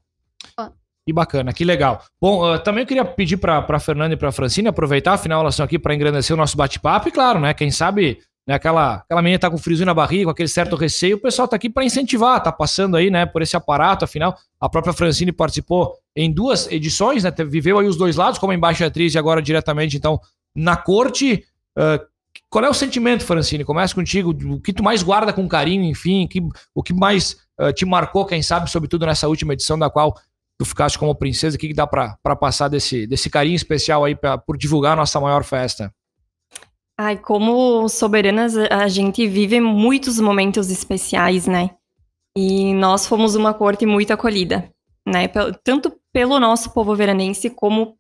Que 1.07 1.13
bacana, 1.13 1.53
que 1.53 1.65
legal. 1.65 2.03
Bom, 2.21 2.55
uh, 2.55 2.59
também 2.61 2.83
eu 2.83 2.87
queria 2.87 3.05
pedir 3.05 3.37
para 3.37 3.65
a 3.69 3.81
Fernanda 3.81 4.15
e 4.15 4.17
para 4.17 4.29
a 4.29 4.33
Francine 4.33 4.69
aproveitar, 4.69 5.15
afinal 5.15 5.41
elas 5.41 5.55
estão 5.55 5.65
aqui 5.65 5.79
para 5.79 5.95
engrandecer 5.95 6.33
o 6.33 6.37
nosso 6.37 6.57
bate-papo 6.57 7.09
e, 7.09 7.13
claro, 7.13 7.41
né, 7.41 7.53
quem 7.53 7.73
sabe 7.73 8.21
né, 8.47 8.55
aquela, 8.55 8.97
aquela 8.97 9.23
menina 9.23 9.39
tá 9.39 9.51
com 9.51 9.59
friozinho 9.59 9.87
na 9.87 9.95
barriga, 9.95 10.25
com 10.25 10.31
aquele 10.31 10.49
certo 10.49 10.77
receio, 10.77 11.17
o 11.17 11.21
pessoal 11.21 11.49
tá 11.49 11.57
aqui 11.57 11.69
para 11.69 11.85
incentivar, 11.85 12.41
tá 12.43 12.53
passando 12.53 12.97
aí, 12.97 13.11
né, 13.11 13.27
por 13.27 13.43
esse 13.43 13.57
aparato, 13.57 14.05
afinal, 14.05 14.37
a 14.61 14.69
própria 14.69 14.93
Francine 14.93 15.33
participou 15.33 15.97
em 16.15 16.33
duas 16.33 16.71
edições, 16.71 17.25
né, 17.25 17.33
viveu 17.49 17.79
aí 17.79 17.87
os 17.87 17.97
dois 17.97 18.17
lados, 18.17 18.39
como 18.39 18.53
embaixatriz 18.53 19.15
e 19.15 19.19
agora 19.19 19.43
diretamente, 19.43 19.97
então, 19.97 20.21
na 20.55 20.77
corte. 20.77 21.45
Uh, 21.77 22.13
qual 22.49 22.65
é 22.65 22.69
o 22.69 22.75
sentimento, 22.75 23.25
Francine? 23.25 23.65
Começa 23.65 23.95
contigo, 23.95 24.31
o 24.31 24.61
que 24.61 24.73
tu 24.73 24.83
mais 24.83 25.03
guarda 25.03 25.33
com 25.33 25.49
carinho, 25.49 25.85
enfim, 25.85 26.27
que, 26.27 26.41
o 26.75 26.83
que 26.83 26.93
mais 26.93 27.37
uh, 27.61 27.73
te 27.73 27.85
marcou, 27.85 28.27
quem 28.27 28.43
sabe, 28.43 28.71
sobretudo 28.71 29.07
nessa 29.07 29.29
última 29.29 29.53
edição 29.53 29.79
da 29.79 29.89
qual 29.91 30.17
tu 30.59 30.65
ficaste 30.65 30.99
como 30.99 31.15
princesa, 31.15 31.57
o 31.57 31.59
que, 31.59 31.69
que 31.69 31.75
dá 31.75 31.87
para 31.87 32.37
passar 32.37 32.69
desse, 32.69 33.07
desse 33.07 33.29
carinho 33.29 33.57
especial 33.57 34.05
aí 34.05 34.15
pra, 34.15 34.39
por 34.39 34.57
divulgar 34.57 34.93
a 34.93 34.97
nossa 34.97 35.21
maior 35.21 35.45
festa? 35.45 35.93
Ai, 36.99 37.17
como 37.17 37.89
soberanas, 37.89 38.57
a 38.57 38.87
gente 38.87 39.27
vive 39.27 39.61
muitos 39.61 40.21
momentos 40.21 40.71
especiais, 40.71 41.47
né? 41.47 41.71
E 42.37 42.73
nós 42.75 43.07
fomos 43.07 43.35
uma 43.35 43.53
corte 43.53 43.85
muito 43.85 44.13
acolhida, 44.13 44.71
né? 45.07 45.29
Tanto 45.65 45.93
pelo 46.13 46.39
nosso 46.39 46.71
povo 46.71 46.95
veranense, 46.95 47.51
como 47.51 47.97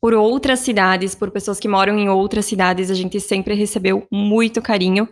por 0.00 0.14
outras 0.14 0.58
cidades, 0.58 1.14
por 1.14 1.30
pessoas 1.30 1.60
que 1.60 1.68
moram 1.68 1.96
em 1.96 2.08
outras 2.08 2.44
cidades, 2.44 2.90
a 2.90 2.94
gente 2.94 3.20
sempre 3.20 3.54
recebeu 3.54 4.06
muito 4.10 4.60
carinho. 4.60 5.08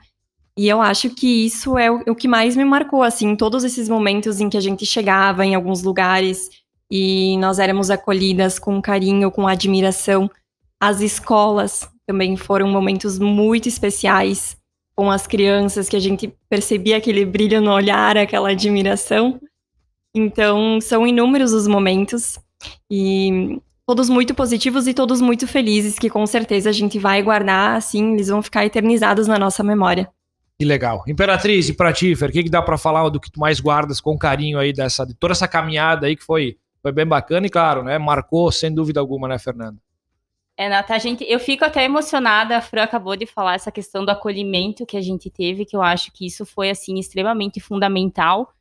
E 0.59 0.69
eu 0.69 0.83
acho 0.83 1.11
que 1.11 1.47
isso 1.47 1.79
é 1.79 1.91
o, 1.91 2.15
que 2.15 2.27
mais 2.27 2.57
me 2.57 2.65
marcou, 2.65 3.03
assim, 3.03 3.37
todos 3.37 3.63
esses 3.63 3.89
momentos 3.89 4.41
em 4.41 4.51
que 4.51 4.57
a 4.57 4.61
gente 4.61 4.85
chegava 4.85 5.47
em 5.47 5.55
alguns 5.55 5.83
lugares 5.83 6.51
e 6.91 7.37
nós 7.39 7.59
éramos 7.59 7.91
acolhidas 7.91 8.59
com 8.59 8.81
carinho, 8.83 9.31
com 9.31 9.47
admiração. 9.47 10.31
As 10.81 11.01
escolas, 11.01 11.89
também 12.07 12.37
foram 12.37 12.69
momentos 12.69 13.19
muito 13.19 13.69
especiais 13.69 14.57
com 14.97 15.11
as 15.11 15.27
crianças, 15.27 15.89
que 15.89 15.97
a 15.97 16.01
gente 16.01 16.35
percebia 16.49 16.97
aquele 16.97 17.25
brilho 17.25 17.61
no 17.61 17.71
olhar, 17.71 18.17
aquela 18.17 18.51
admiração. 18.51 19.41
Então, 20.15 20.81
são 20.81 21.07
inúmeros 21.07 21.53
os 21.53 21.67
momentos 21.67 22.39
e 22.91 23.61
todos 23.87 24.09
muito 24.09 24.35
positivos 24.35 24.87
e 24.87 24.95
todos 24.95 25.21
muito 25.21 25.47
felizes, 25.47 25.99
que 25.99 26.11
com 26.11 26.27
certeza 26.27 26.71
a 26.71 26.73
gente 26.73 26.99
vai 26.99 27.23
guardar, 27.23 27.77
assim, 27.77 28.15
eles 28.15 28.29
vão 28.29 28.43
ficar 28.43 28.67
eternizados 28.67 29.27
na 29.27 29.39
nossa 29.39 29.63
memória. 29.63 30.09
Que 30.59 30.65
legal. 30.65 31.03
Imperatriz, 31.09 31.69
e 31.69 31.73
pra 31.73 31.93
ti, 31.93 32.15
Fer, 32.15 32.29
o 32.29 32.33
que, 32.33 32.43
que 32.43 32.51
dá 32.51 32.61
para 32.61 32.77
falar 32.77 33.09
do 33.09 33.19
que 33.19 33.31
tu 33.31 33.41
mais 33.41 33.59
guardas 33.59 34.01
com 34.01 34.19
carinho 34.19 34.59
aí 34.59 34.73
dessa, 34.73 35.07
de 35.07 35.15
toda 35.15 35.33
essa 35.33 35.49
caminhada 35.49 36.07
aí 36.07 36.15
que 36.15 36.23
foi, 36.23 36.57
foi 36.83 36.93
bem 36.93 37.07
bacana 37.07 37.47
e, 37.47 37.51
claro, 37.51 37.83
né, 37.83 37.99
marcou 37.99 38.51
sem 38.51 38.73
dúvida 38.73 39.01
alguma, 39.01 39.29
né, 39.29 39.39
Fernando? 39.39 39.79
É, 40.57 40.69
Nata, 40.69 40.95
a 40.95 40.99
gente, 40.99 41.25
eu 41.27 41.41
fico 41.41 41.65
até 41.65 41.85
emocionada, 41.85 42.57
a 42.57 42.61
Fran 42.61 42.83
acabou 42.83 43.17
de 43.17 43.25
falar 43.25 43.55
essa 43.55 43.73
questão 43.73 44.05
do 44.05 44.11
acolhimento 44.11 44.85
que 44.85 44.97
a 44.97 45.01
gente 45.01 45.31
teve, 45.31 45.65
que 45.65 45.75
eu 45.75 45.83
acho 45.83 46.13
que 46.13 46.27
isso 46.27 46.45
foi, 46.45 46.69
assim, 46.69 46.99
extremamente 46.99 47.61
fundamental, 47.61 48.53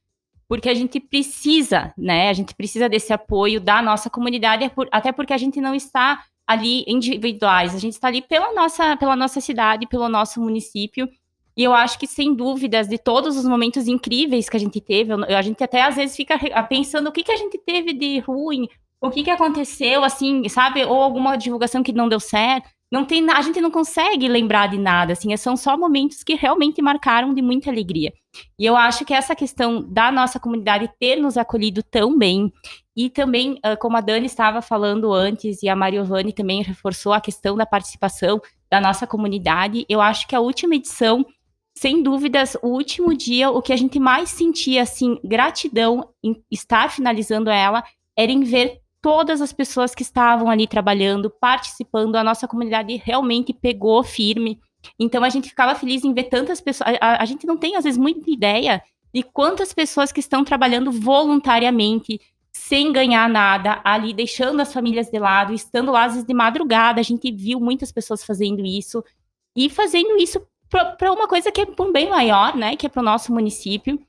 porque 0.47 0.69
a 0.69 0.73
gente 0.73 0.99
precisa, 0.99 1.93
né, 1.97 2.29
a 2.29 2.33
gente 2.33 2.55
precisa 2.55 2.87
desse 2.87 3.11
apoio 3.11 3.59
da 3.59 3.81
nossa 3.81 4.09
comunidade, 4.09 4.63
é 4.63 4.71
até 4.91 5.11
porque 5.11 5.33
a 5.33 5.37
gente 5.37 5.59
não 5.59 5.75
está 5.75 6.23
ali 6.47 6.83
individuais, 6.87 7.75
a 7.75 7.77
gente 7.77 7.93
está 7.93 8.07
ali 8.07 8.21
pela 8.21 8.53
nossa, 8.53 8.97
pela 8.97 9.15
nossa 9.15 9.39
cidade, 9.39 9.85
pelo 9.85 10.09
nosso 10.09 10.41
município, 10.41 11.07
e 11.55 11.63
eu 11.63 11.73
acho 11.73 11.99
que, 11.99 12.07
sem 12.07 12.33
dúvidas, 12.33 12.87
de 12.87 12.97
todos 12.97 13.37
os 13.37 13.45
momentos 13.45 13.87
incríveis 13.87 14.49
que 14.49 14.57
a 14.57 14.59
gente 14.59 14.79
teve, 14.79 15.13
a 15.13 15.41
gente 15.41 15.63
até 15.63 15.81
às 15.81 15.95
vezes 15.95 16.15
fica 16.15 16.37
pensando 16.63 17.07
o 17.07 17.11
que, 17.11 17.23
que 17.23 17.31
a 17.31 17.37
gente 17.37 17.57
teve 17.57 17.93
de 17.93 18.19
ruim, 18.19 18.67
o 19.01 19.09
que, 19.09 19.23
que 19.23 19.29
aconteceu, 19.29 20.03
assim, 20.03 20.47
sabe? 20.49 20.83
Ou 20.83 21.01
alguma 21.01 21.37
divulgação 21.37 21.83
que 21.83 21.93
não 21.93 22.09
deu 22.09 22.19
certo. 22.19 22.69
Não 22.91 23.05
tem, 23.05 23.29
a 23.29 23.41
gente 23.43 23.61
não 23.61 23.69
consegue 23.69 24.27
lembrar 24.27 24.67
de 24.67 24.77
nada, 24.77 25.13
assim, 25.13 25.35
são 25.37 25.55
só 25.55 25.77
momentos 25.77 26.23
que 26.23 26.33
realmente 26.33 26.81
marcaram 26.81 27.35
de 27.35 27.41
muita 27.41 27.69
alegria. 27.69 28.11
E 28.57 28.65
eu 28.65 28.75
acho 28.75 29.05
que 29.05 29.13
essa 29.13 29.35
questão 29.35 29.83
da 29.87 30.11
nossa 30.11 30.39
comunidade 30.39 30.89
ter 30.99 31.15
nos 31.17 31.37
acolhido 31.37 31.83
tão 31.83 32.17
bem, 32.17 32.51
e 32.97 33.07
também, 33.07 33.59
como 33.79 33.95
a 33.95 34.01
Dani 34.01 34.25
estava 34.25 34.59
falando 34.59 35.13
antes, 35.13 35.61
e 35.61 35.69
a 35.69 35.75
Mariovani 35.75 36.33
também 36.33 36.63
reforçou 36.63 37.13
a 37.13 37.21
questão 37.21 37.55
da 37.55 37.65
participação 37.65 38.41
da 38.71 38.81
nossa 38.81 39.05
comunidade, 39.05 39.85
eu 39.87 40.01
acho 40.01 40.27
que 40.27 40.35
a 40.35 40.39
última 40.39 40.73
edição, 40.73 41.23
sem 41.79 42.03
dúvidas, 42.03 42.57
o 42.61 42.67
último 42.67 43.15
dia, 43.15 43.49
o 43.49 43.61
que 43.61 43.71
a 43.71 43.77
gente 43.77 44.01
mais 44.01 44.31
sentia, 44.31 44.81
assim, 44.81 45.17
gratidão 45.23 46.09
em 46.21 46.43
estar 46.51 46.91
finalizando 46.91 47.49
ela, 47.49 47.81
era 48.17 48.29
em 48.29 48.43
ver 48.43 48.81
todas 49.01 49.41
as 49.41 49.53
pessoas 49.53 49.95
que 49.95 50.01
estavam 50.01 50.49
ali 50.49 50.67
trabalhando, 50.67 51.29
participando, 51.29 52.17
a 52.17 52.23
nossa 52.23 52.49
comunidade 52.49 52.97
realmente 52.97 53.53
pegou 53.53 54.03
firme. 54.03 54.59
Então 54.99 55.23
a 55.23 55.29
gente 55.29 55.47
ficava 55.47 55.73
feliz 55.73 56.03
em 56.03 56.13
ver 56.13 56.25
tantas 56.25 56.59
pessoas. 56.59 56.97
A, 56.99 57.23
a, 57.23 57.25
gente 57.25 57.47
não 57.47 57.55
tem, 57.55 57.77
às 57.77 57.85
vezes, 57.85 57.97
muita 57.97 58.29
ideia 58.29 58.83
de 59.13 59.23
quantas 59.23 59.71
pessoas 59.71 60.11
que 60.11 60.19
estão 60.19 60.43
trabalhando 60.43 60.91
voluntariamente, 60.91 62.19
sem 62.51 62.91
ganhar 62.91 63.29
nada, 63.29 63.79
ali 63.85 64.13
deixando 64.13 64.59
as 64.59 64.73
famílias 64.73 65.09
de 65.09 65.17
lado, 65.17 65.53
estando 65.53 65.93
lá 65.93 66.03
às 66.03 66.11
vezes 66.11 66.27
de 66.27 66.33
madrugada. 66.33 66.99
A 66.99 67.03
gente 67.03 67.31
viu 67.31 67.57
muitas 67.57 67.89
pessoas 67.89 68.21
fazendo 68.21 68.65
isso 68.65 69.01
e 69.55 69.69
fazendo 69.69 70.17
isso 70.17 70.45
para 70.69 71.11
uma 71.11 71.27
coisa 71.27 71.51
que 71.51 71.61
é 71.61 71.67
bem 71.91 72.09
maior, 72.09 72.55
né? 72.55 72.75
Que 72.75 72.85
é 72.85 72.89
para 72.89 73.01
o 73.01 73.05
nosso 73.05 73.33
município, 73.33 73.99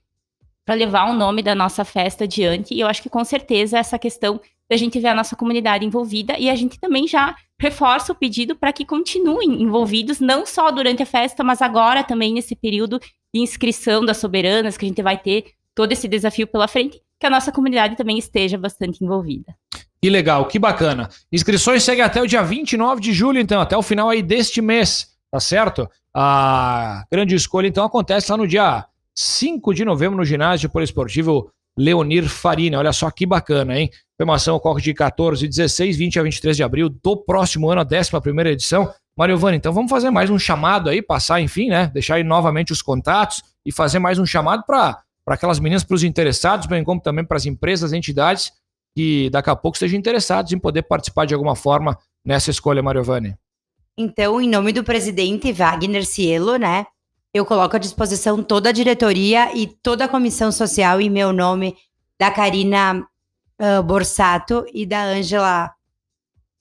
para 0.65 0.75
levar 0.75 1.09
o 1.09 1.13
nome 1.13 1.41
da 1.41 1.55
nossa 1.55 1.83
festa 1.83 2.25
adiante. 2.25 2.73
E 2.73 2.79
eu 2.79 2.87
acho 2.87 3.01
que 3.01 3.09
com 3.09 3.23
certeza 3.23 3.77
essa 3.77 3.97
questão 3.97 4.39
da 4.69 4.77
gente 4.77 4.99
ver 4.99 5.09
a 5.09 5.15
nossa 5.15 5.35
comunidade 5.35 5.85
envolvida 5.85 6.37
e 6.39 6.49
a 6.49 6.55
gente 6.55 6.79
também 6.79 7.05
já 7.05 7.35
reforça 7.59 8.13
o 8.13 8.15
pedido 8.15 8.55
para 8.55 8.71
que 8.71 8.85
continuem 8.85 9.61
envolvidos, 9.61 10.21
não 10.21 10.45
só 10.45 10.71
durante 10.71 11.03
a 11.03 11.05
festa, 11.05 11.43
mas 11.43 11.61
agora 11.61 12.05
também 12.05 12.33
nesse 12.33 12.55
período 12.55 12.97
de 12.99 13.41
inscrição 13.41 14.05
das 14.05 14.17
soberanas, 14.17 14.77
que 14.77 14.85
a 14.85 14.87
gente 14.87 15.01
vai 15.01 15.17
ter 15.17 15.51
todo 15.75 15.91
esse 15.91 16.07
desafio 16.07 16.47
pela 16.47 16.69
frente, 16.69 17.01
que 17.19 17.25
a 17.25 17.29
nossa 17.29 17.51
comunidade 17.51 17.97
também 17.97 18.17
esteja 18.17 18.57
bastante 18.57 19.03
envolvida. 19.03 19.53
Que 20.01 20.09
legal, 20.09 20.47
que 20.47 20.57
bacana. 20.57 21.09
Inscrições 21.31 21.83
seguem 21.83 22.03
até 22.03 22.21
o 22.21 22.27
dia 22.27 22.41
29 22.41 23.01
de 23.01 23.13
julho, 23.13 23.39
então, 23.39 23.61
até 23.61 23.77
o 23.77 23.83
final 23.83 24.09
aí 24.09 24.23
deste 24.23 24.61
mês, 24.61 25.09
tá 25.31 25.39
certo? 25.39 25.89
A 26.13 27.05
grande 27.09 27.35
escolha, 27.35 27.67
então, 27.67 27.85
acontece 27.85 28.31
lá 28.31 28.37
no 28.37 28.47
dia 28.47 28.85
5 29.15 29.73
de 29.73 29.85
novembro 29.85 30.17
no 30.17 30.25
ginásio 30.25 30.69
poliesportivo 30.69 31.49
Leonir 31.77 32.27
Farina. 32.27 32.77
Olha 32.77 32.91
só 32.91 33.09
que 33.09 33.25
bacana, 33.25 33.79
hein? 33.79 33.89
Formação 34.17 34.55
ocorre 34.55 34.81
de 34.81 34.93
14, 34.93 35.47
16, 35.47 35.97
20 35.97 36.19
a 36.19 36.23
23 36.23 36.57
de 36.57 36.63
abril 36.63 36.89
do 36.89 37.17
próximo 37.17 37.69
ano, 37.69 37.81
a 37.81 37.85
11 37.85 38.49
edição. 38.49 38.93
Mariovani, 39.17 39.57
então 39.57 39.73
vamos 39.73 39.89
fazer 39.89 40.09
mais 40.09 40.29
um 40.29 40.39
chamado 40.39 40.89
aí, 40.89 41.01
passar, 41.01 41.41
enfim, 41.41 41.69
né? 41.69 41.87
Deixar 41.93 42.15
aí 42.15 42.23
novamente 42.23 42.71
os 42.71 42.81
contatos 42.81 43.41
e 43.65 43.71
fazer 43.71 43.99
mais 43.99 44.19
um 44.19 44.25
chamado 44.25 44.63
para 44.65 45.01
aquelas 45.27 45.59
meninas, 45.59 45.83
para 45.83 45.95
os 45.95 46.03
interessados, 46.03 46.65
bem 46.65 46.83
como 46.83 47.01
também 47.01 47.25
para 47.25 47.37
as 47.37 47.45
empresas, 47.45 47.93
entidades 47.93 48.51
que 48.95 49.29
daqui 49.29 49.49
a 49.49 49.55
pouco 49.55 49.75
estejam 49.75 49.97
interessados 49.97 50.51
em 50.51 50.59
poder 50.59 50.83
participar 50.83 51.25
de 51.25 51.33
alguma 51.33 51.55
forma 51.55 51.97
nessa 52.25 52.51
escolha, 52.51 52.83
Mariovani. 52.83 53.35
Então, 54.01 54.41
em 54.41 54.49
nome 54.49 54.73
do 54.73 54.83
presidente 54.83 55.53
Wagner 55.53 56.03
Cielo, 56.03 56.55
né, 56.55 56.87
eu 57.31 57.45
coloco 57.45 57.75
à 57.75 57.79
disposição 57.79 58.41
toda 58.41 58.69
a 58.69 58.71
diretoria 58.71 59.55
e 59.55 59.67
toda 59.67 60.05
a 60.05 60.07
comissão 60.07 60.51
social 60.51 60.99
em 60.99 61.07
meu 61.07 61.31
nome, 61.31 61.77
da 62.19 62.31
Karina 62.31 62.95
uh, 62.97 63.83
Borsato 63.83 64.65
e 64.73 64.87
da 64.87 65.03
Ângela 65.03 65.71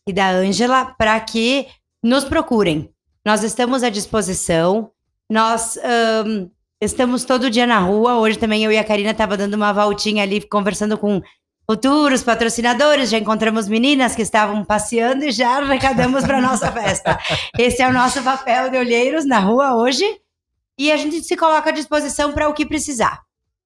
e 0.06 0.12
da 0.12 0.28
Ângela 0.28 0.84
para 0.84 1.18
que 1.18 1.66
nos 2.02 2.24
procurem. 2.24 2.90
Nós 3.24 3.42
estamos 3.42 3.82
à 3.82 3.88
disposição. 3.88 4.90
Nós 5.26 5.78
um, 6.26 6.50
estamos 6.78 7.24
todo 7.24 7.48
dia 7.48 7.66
na 7.66 7.78
rua. 7.78 8.18
Hoje 8.18 8.38
também 8.38 8.62
eu 8.62 8.70
e 8.70 8.76
a 8.76 8.84
Karina 8.84 9.14
tava 9.14 9.34
dando 9.34 9.54
uma 9.54 9.72
voltinha 9.72 10.24
ali, 10.24 10.42
conversando 10.42 10.98
com 10.98 11.22
futuros 11.70 12.24
patrocinadores. 12.24 13.10
Já 13.10 13.18
encontramos 13.18 13.68
meninas 13.68 14.16
que 14.16 14.22
estavam 14.22 14.64
passeando 14.64 15.24
e 15.24 15.30
já 15.30 15.58
arrecadamos 15.58 16.24
para 16.24 16.40
nossa 16.40 16.72
festa. 16.72 17.16
Esse 17.56 17.80
é 17.80 17.88
o 17.88 17.92
nosso 17.92 18.20
papel 18.24 18.70
de 18.70 18.76
olheiros 18.76 19.24
na 19.24 19.38
rua 19.38 19.76
hoje. 19.76 20.04
E 20.76 20.90
a 20.90 20.96
gente 20.96 21.22
se 21.22 21.36
coloca 21.36 21.70
à 21.70 21.72
disposição 21.72 22.32
para 22.32 22.48
o 22.48 22.54
que 22.54 22.66
precisar. 22.66 23.20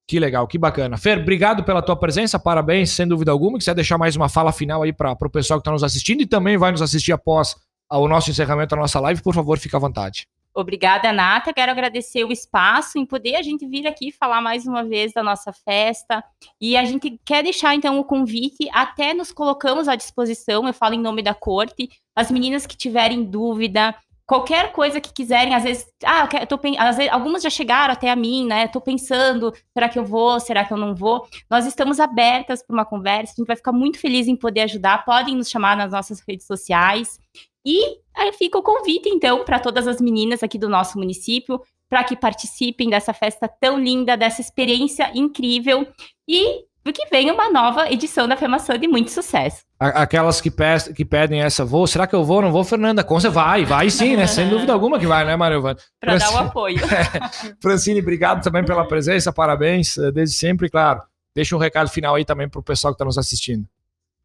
Que 0.06 0.20
legal, 0.20 0.46
que 0.46 0.58
bacana. 0.58 0.98
Fer, 0.98 1.18
obrigado 1.18 1.64
pela 1.64 1.80
tua 1.80 1.96
presença, 1.96 2.38
parabéns, 2.38 2.90
sem 2.90 3.08
dúvida 3.08 3.30
alguma. 3.30 3.56
Quiser 3.56 3.74
deixar 3.74 3.96
mais 3.96 4.14
uma 4.16 4.28
fala 4.28 4.52
final 4.52 4.82
aí 4.82 4.92
para 4.92 5.12
o 5.12 5.30
pessoal 5.30 5.58
que 5.58 5.62
está 5.62 5.72
nos 5.72 5.82
assistindo 5.82 6.20
e 6.20 6.26
também 6.26 6.58
vai 6.58 6.72
nos 6.72 6.82
assistir 6.82 7.12
após 7.12 7.56
o 7.90 8.06
nosso 8.06 8.30
encerramento 8.30 8.74
da 8.74 8.82
nossa 8.82 9.00
live, 9.00 9.22
por 9.22 9.34
favor, 9.34 9.58
fique 9.58 9.74
à 9.74 9.78
vontade. 9.78 10.26
Obrigada, 10.54 11.12
Nata. 11.12 11.52
Quero 11.52 11.72
agradecer 11.72 12.24
o 12.24 12.30
espaço 12.30 12.96
em 12.96 13.04
poder 13.04 13.34
a 13.34 13.42
gente 13.42 13.66
vir 13.66 13.88
aqui 13.88 14.12
falar 14.12 14.40
mais 14.40 14.66
uma 14.66 14.84
vez 14.84 15.12
da 15.12 15.20
nossa 15.20 15.52
festa. 15.52 16.22
E 16.60 16.76
a 16.76 16.84
gente 16.84 17.18
quer 17.24 17.42
deixar, 17.42 17.74
então, 17.74 17.98
o 17.98 18.04
convite. 18.04 18.68
Até 18.72 19.12
nos 19.12 19.32
colocamos 19.32 19.88
à 19.88 19.96
disposição, 19.96 20.66
eu 20.66 20.72
falo 20.72 20.94
em 20.94 21.00
nome 21.00 21.22
da 21.22 21.34
corte. 21.34 21.88
As 22.14 22.30
meninas 22.30 22.66
que 22.66 22.76
tiverem 22.76 23.24
dúvida, 23.24 23.96
qualquer 24.26 24.70
coisa 24.70 25.00
que 25.00 25.12
quiserem, 25.12 25.54
às 25.54 25.64
vezes, 25.64 25.86
ah, 26.04 26.28
eu 26.40 26.46
tô, 26.46 26.60
às 26.78 26.96
vezes, 26.96 27.12
algumas 27.12 27.42
já 27.42 27.50
chegaram 27.50 27.92
até 27.92 28.08
a 28.08 28.16
mim, 28.16 28.46
né? 28.46 28.68
Tô 28.68 28.80
pensando, 28.80 29.52
será 29.72 29.88
que 29.88 29.98
eu 29.98 30.04
vou, 30.04 30.38
será 30.38 30.64
que 30.64 30.72
eu 30.72 30.78
não 30.78 30.94
vou? 30.94 31.26
Nós 31.50 31.66
estamos 31.66 31.98
abertas 31.98 32.64
para 32.64 32.74
uma 32.74 32.84
conversa, 32.84 33.32
a 33.32 33.36
gente 33.36 33.46
vai 33.46 33.56
ficar 33.56 33.72
muito 33.72 33.98
feliz 33.98 34.28
em 34.28 34.36
poder 34.36 34.60
ajudar. 34.62 35.04
Podem 35.04 35.36
nos 35.36 35.50
chamar 35.50 35.76
nas 35.76 35.90
nossas 35.90 36.20
redes 36.20 36.46
sociais. 36.46 37.18
E 37.64 37.98
aí 38.14 38.32
fica 38.32 38.58
o 38.58 38.62
convite, 38.62 39.08
então, 39.08 39.44
para 39.44 39.58
todas 39.58 39.86
as 39.88 40.00
meninas 40.00 40.42
aqui 40.42 40.58
do 40.58 40.68
nosso 40.68 40.98
município, 40.98 41.60
para 41.88 42.04
que 42.04 42.16
participem 42.16 42.90
dessa 42.90 43.12
festa 43.14 43.48
tão 43.48 43.78
linda, 43.78 44.16
dessa 44.16 44.40
experiência 44.40 45.10
incrível. 45.14 45.86
E 46.28 46.64
porque 46.84 47.06
vem 47.10 47.30
uma 47.30 47.50
nova 47.50 47.90
edição 47.90 48.28
da 48.28 48.36
Femação 48.36 48.76
de 48.76 48.86
muito 48.86 49.10
sucesso. 49.10 49.62
Aquelas 49.80 50.38
que, 50.38 50.50
pe 50.50 50.92
que 50.94 51.02
pedem 51.02 51.40
essa, 51.40 51.64
vou, 51.64 51.86
será 51.86 52.06
que 52.06 52.14
eu 52.14 52.22
vou? 52.22 52.42
Não 52.42 52.52
vou, 52.52 52.62
Fernanda? 52.62 53.02
Com 53.02 53.18
você 53.18 53.30
vai, 53.30 53.64
vai 53.64 53.88
sim, 53.88 54.16
né? 54.16 54.26
Sem 54.26 54.50
dúvida 54.50 54.72
alguma 54.72 54.98
que 54.98 55.06
vai, 55.06 55.24
né, 55.24 55.34
Mario 55.34 55.62
Para 55.98 56.18
dar 56.18 56.32
o 56.32 56.38
apoio. 56.38 56.76
É. 56.84 57.54
Francine, 57.60 58.00
obrigado 58.00 58.42
também 58.42 58.62
pela 58.64 58.86
presença, 58.86 59.32
parabéns, 59.32 59.96
eh, 59.96 60.12
desde 60.12 60.36
sempre, 60.36 60.68
claro. 60.68 61.00
Deixa 61.34 61.56
um 61.56 61.58
recado 61.58 61.88
final 61.88 62.14
aí 62.14 62.24
também 62.24 62.48
para 62.48 62.60
o 62.60 62.62
pessoal 62.62 62.92
que 62.92 62.96
está 62.96 63.04
nos 63.04 63.16
assistindo. 63.16 63.66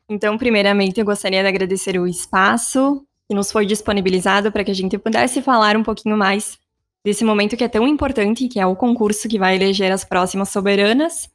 Então, 0.09 0.37
primeiramente, 0.37 0.99
eu 0.99 1.05
gostaria 1.05 1.41
de 1.41 1.47
agradecer 1.47 1.97
o 1.97 2.05
espaço 2.05 3.05
que 3.29 3.35
nos 3.35 3.51
foi 3.51 3.63
disponibilizado 3.63 4.51
para 4.51 4.63
que 4.63 4.71
a 4.71 4.75
gente 4.75 4.97
pudesse 4.97 5.39
falar 5.39 5.77
um 5.77 5.83
pouquinho 5.83 6.17
mais 6.17 6.57
desse 7.05 7.23
momento 7.23 7.55
que 7.55 7.63
é 7.63 7.67
tão 7.67 7.87
importante, 7.87 8.47
que 8.47 8.59
é 8.59 8.65
o 8.65 8.75
concurso 8.75 9.29
que 9.29 9.37
vai 9.37 9.55
eleger 9.55 9.91
as 9.91 10.03
próximas 10.03 10.49
soberanas 10.49 11.29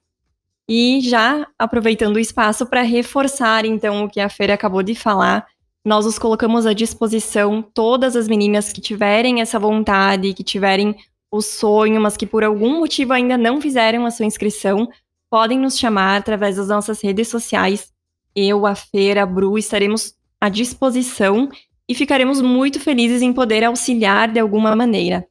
e 0.68 1.00
já 1.02 1.46
aproveitando 1.56 2.16
o 2.16 2.18
espaço 2.18 2.66
para 2.66 2.82
reforçar, 2.82 3.64
então, 3.64 4.04
o 4.04 4.08
que 4.10 4.18
a 4.18 4.28
Feira 4.28 4.54
acabou 4.54 4.82
de 4.82 4.94
falar, 4.94 5.46
nós 5.84 6.04
os 6.04 6.18
colocamos 6.18 6.66
à 6.66 6.72
disposição 6.72 7.62
todas 7.62 8.16
as 8.16 8.26
meninas 8.26 8.72
que 8.72 8.80
tiverem 8.80 9.40
essa 9.40 9.58
vontade, 9.58 10.34
que 10.34 10.42
tiverem 10.42 10.96
o 11.30 11.40
sonho, 11.40 12.00
mas 12.00 12.16
que 12.16 12.26
por 12.26 12.42
algum 12.42 12.80
motivo 12.80 13.12
ainda 13.12 13.36
não 13.36 13.60
fizeram 13.60 14.04
a 14.04 14.10
sua 14.10 14.26
inscrição, 14.26 14.88
podem 15.30 15.60
nos 15.60 15.78
chamar 15.78 16.16
através 16.16 16.56
das 16.56 16.68
nossas 16.68 17.00
redes 17.00 17.28
sociais. 17.28 17.92
Eu, 18.34 18.66
a 18.66 18.74
Feira, 18.74 19.22
a 19.22 19.26
Bru, 19.26 19.56
estaremos 19.58 20.14
à 20.40 20.48
disposição 20.48 21.50
e 21.88 21.94
ficaremos 21.94 22.40
muito 22.40 22.80
felizes 22.80 23.22
em 23.22 23.32
poder 23.32 23.64
auxiliar 23.64 24.28
de 24.32 24.40
alguma 24.40 24.74
maneira. 24.74 25.26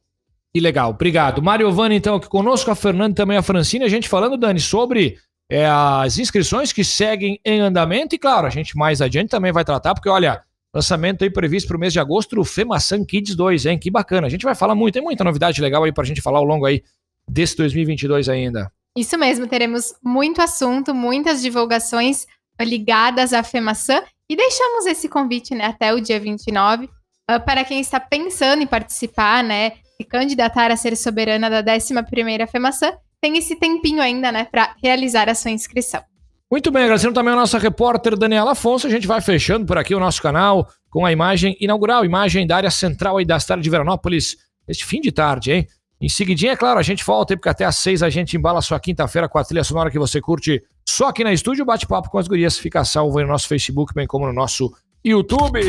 Que 0.52 0.60
legal, 0.60 0.90
obrigado. 0.90 1.42
Mário 1.42 1.70
Vani, 1.72 1.96
então, 1.96 2.14
aqui 2.14 2.28
conosco, 2.28 2.70
a 2.70 2.76
Fernanda 2.76 3.10
e 3.10 3.14
também 3.14 3.36
a 3.36 3.42
Francine, 3.42 3.84
a 3.84 3.88
gente 3.88 4.08
falando, 4.08 4.36
Dani, 4.36 4.60
sobre 4.60 5.16
é, 5.50 5.66
as 5.66 6.16
inscrições 6.18 6.72
que 6.72 6.84
seguem 6.84 7.40
em 7.44 7.60
andamento 7.60 8.14
e, 8.14 8.18
claro, 8.18 8.46
a 8.46 8.50
gente 8.50 8.76
mais 8.76 9.02
adiante 9.02 9.30
também 9.30 9.50
vai 9.50 9.64
tratar, 9.64 9.94
porque, 9.94 10.08
olha, 10.08 10.42
lançamento 10.72 11.24
aí 11.24 11.30
previsto 11.30 11.66
para 11.66 11.76
o 11.76 11.80
mês 11.80 11.92
de 11.92 11.98
agosto, 11.98 12.38
o 12.40 12.44
FEMASAN 12.44 13.04
Kids 13.04 13.34
2, 13.34 13.66
hein? 13.66 13.78
Que 13.78 13.90
bacana. 13.90 14.28
A 14.28 14.30
gente 14.30 14.44
vai 14.44 14.54
falar 14.54 14.76
muito, 14.76 14.94
tem 14.94 15.02
muita 15.02 15.24
novidade 15.24 15.60
legal 15.60 15.82
aí 15.82 15.92
para 15.92 16.04
a 16.04 16.06
gente 16.06 16.22
falar 16.22 16.38
ao 16.38 16.44
longo 16.44 16.66
aí 16.66 16.84
desse 17.28 17.56
2022 17.56 18.28
ainda. 18.28 18.70
Isso 18.96 19.18
mesmo, 19.18 19.48
teremos 19.48 19.92
muito 20.00 20.40
assunto, 20.40 20.94
muitas 20.94 21.42
divulgações 21.42 22.26
ligadas 22.60 23.32
à 23.32 23.42
FEMASAN 23.42 24.02
e 24.28 24.36
deixamos 24.36 24.86
esse 24.86 25.08
convite 25.08 25.54
né, 25.54 25.66
até 25.66 25.92
o 25.92 26.00
dia 26.00 26.18
29 26.18 26.84
uh, 26.84 27.40
para 27.44 27.64
quem 27.64 27.80
está 27.80 28.00
pensando 28.00 28.62
em 28.62 28.66
participar, 28.66 29.42
né, 29.44 29.72
se 29.96 30.04
candidatar 30.04 30.70
a 30.70 30.76
ser 30.76 30.96
soberana 30.96 31.50
da 31.50 31.62
11ª 31.62 32.46
FEMAÇã, 32.48 32.92
tem 33.20 33.36
esse 33.36 33.56
tempinho 33.56 34.02
ainda, 34.02 34.30
né, 34.30 34.44
para 34.50 34.74
realizar 34.82 35.28
a 35.28 35.34
sua 35.34 35.50
inscrição. 35.50 36.02
Muito 36.50 36.70
bem, 36.70 36.84
agradecendo 36.84 37.14
também 37.14 37.32
a 37.32 37.36
nossa 37.36 37.58
repórter 37.58 38.16
Daniela 38.16 38.52
Afonso. 38.52 38.86
A 38.86 38.90
gente 38.90 39.06
vai 39.06 39.20
fechando 39.20 39.66
por 39.66 39.78
aqui 39.78 39.94
o 39.94 39.98
nosso 39.98 40.22
canal 40.22 40.68
com 40.90 41.04
a 41.04 41.10
imagem 41.10 41.56
inaugural, 41.60 42.04
imagem 42.04 42.46
da 42.46 42.56
área 42.56 42.70
central 42.70 43.16
aí 43.16 43.24
da 43.24 43.40
cidade 43.40 43.62
de 43.62 43.70
Veranópolis, 43.70 44.36
este 44.68 44.84
fim 44.84 45.00
de 45.00 45.10
tarde, 45.10 45.52
hein? 45.52 45.66
Em 46.00 46.08
seguidinha, 46.08 46.52
é 46.52 46.56
claro, 46.56 46.78
a 46.78 46.82
gente 46.82 47.04
volta, 47.04 47.34
porque 47.34 47.48
até 47.48 47.64
às 47.64 47.76
seis 47.76 48.02
a 48.02 48.10
gente 48.10 48.36
embala 48.36 48.58
a 48.58 48.62
sua 48.62 48.78
quinta-feira 48.78 49.28
com 49.28 49.38
a 49.38 49.44
trilha 49.44 49.64
sonora 49.64 49.90
que 49.90 49.98
você 49.98 50.20
curte 50.20 50.62
só 50.88 51.08
aqui 51.08 51.24
na 51.24 51.32
estúdio. 51.32 51.64
Bate-papo 51.64 52.10
com 52.10 52.18
as 52.18 52.28
gurias 52.28 52.58
fica 52.58 52.84
salvo 52.84 53.18
aí 53.18 53.24
no 53.24 53.30
nosso 53.30 53.48
Facebook, 53.48 53.94
bem 53.94 54.06
como 54.06 54.26
no 54.26 54.32
nosso 54.32 54.72
YouTube. 55.04 55.60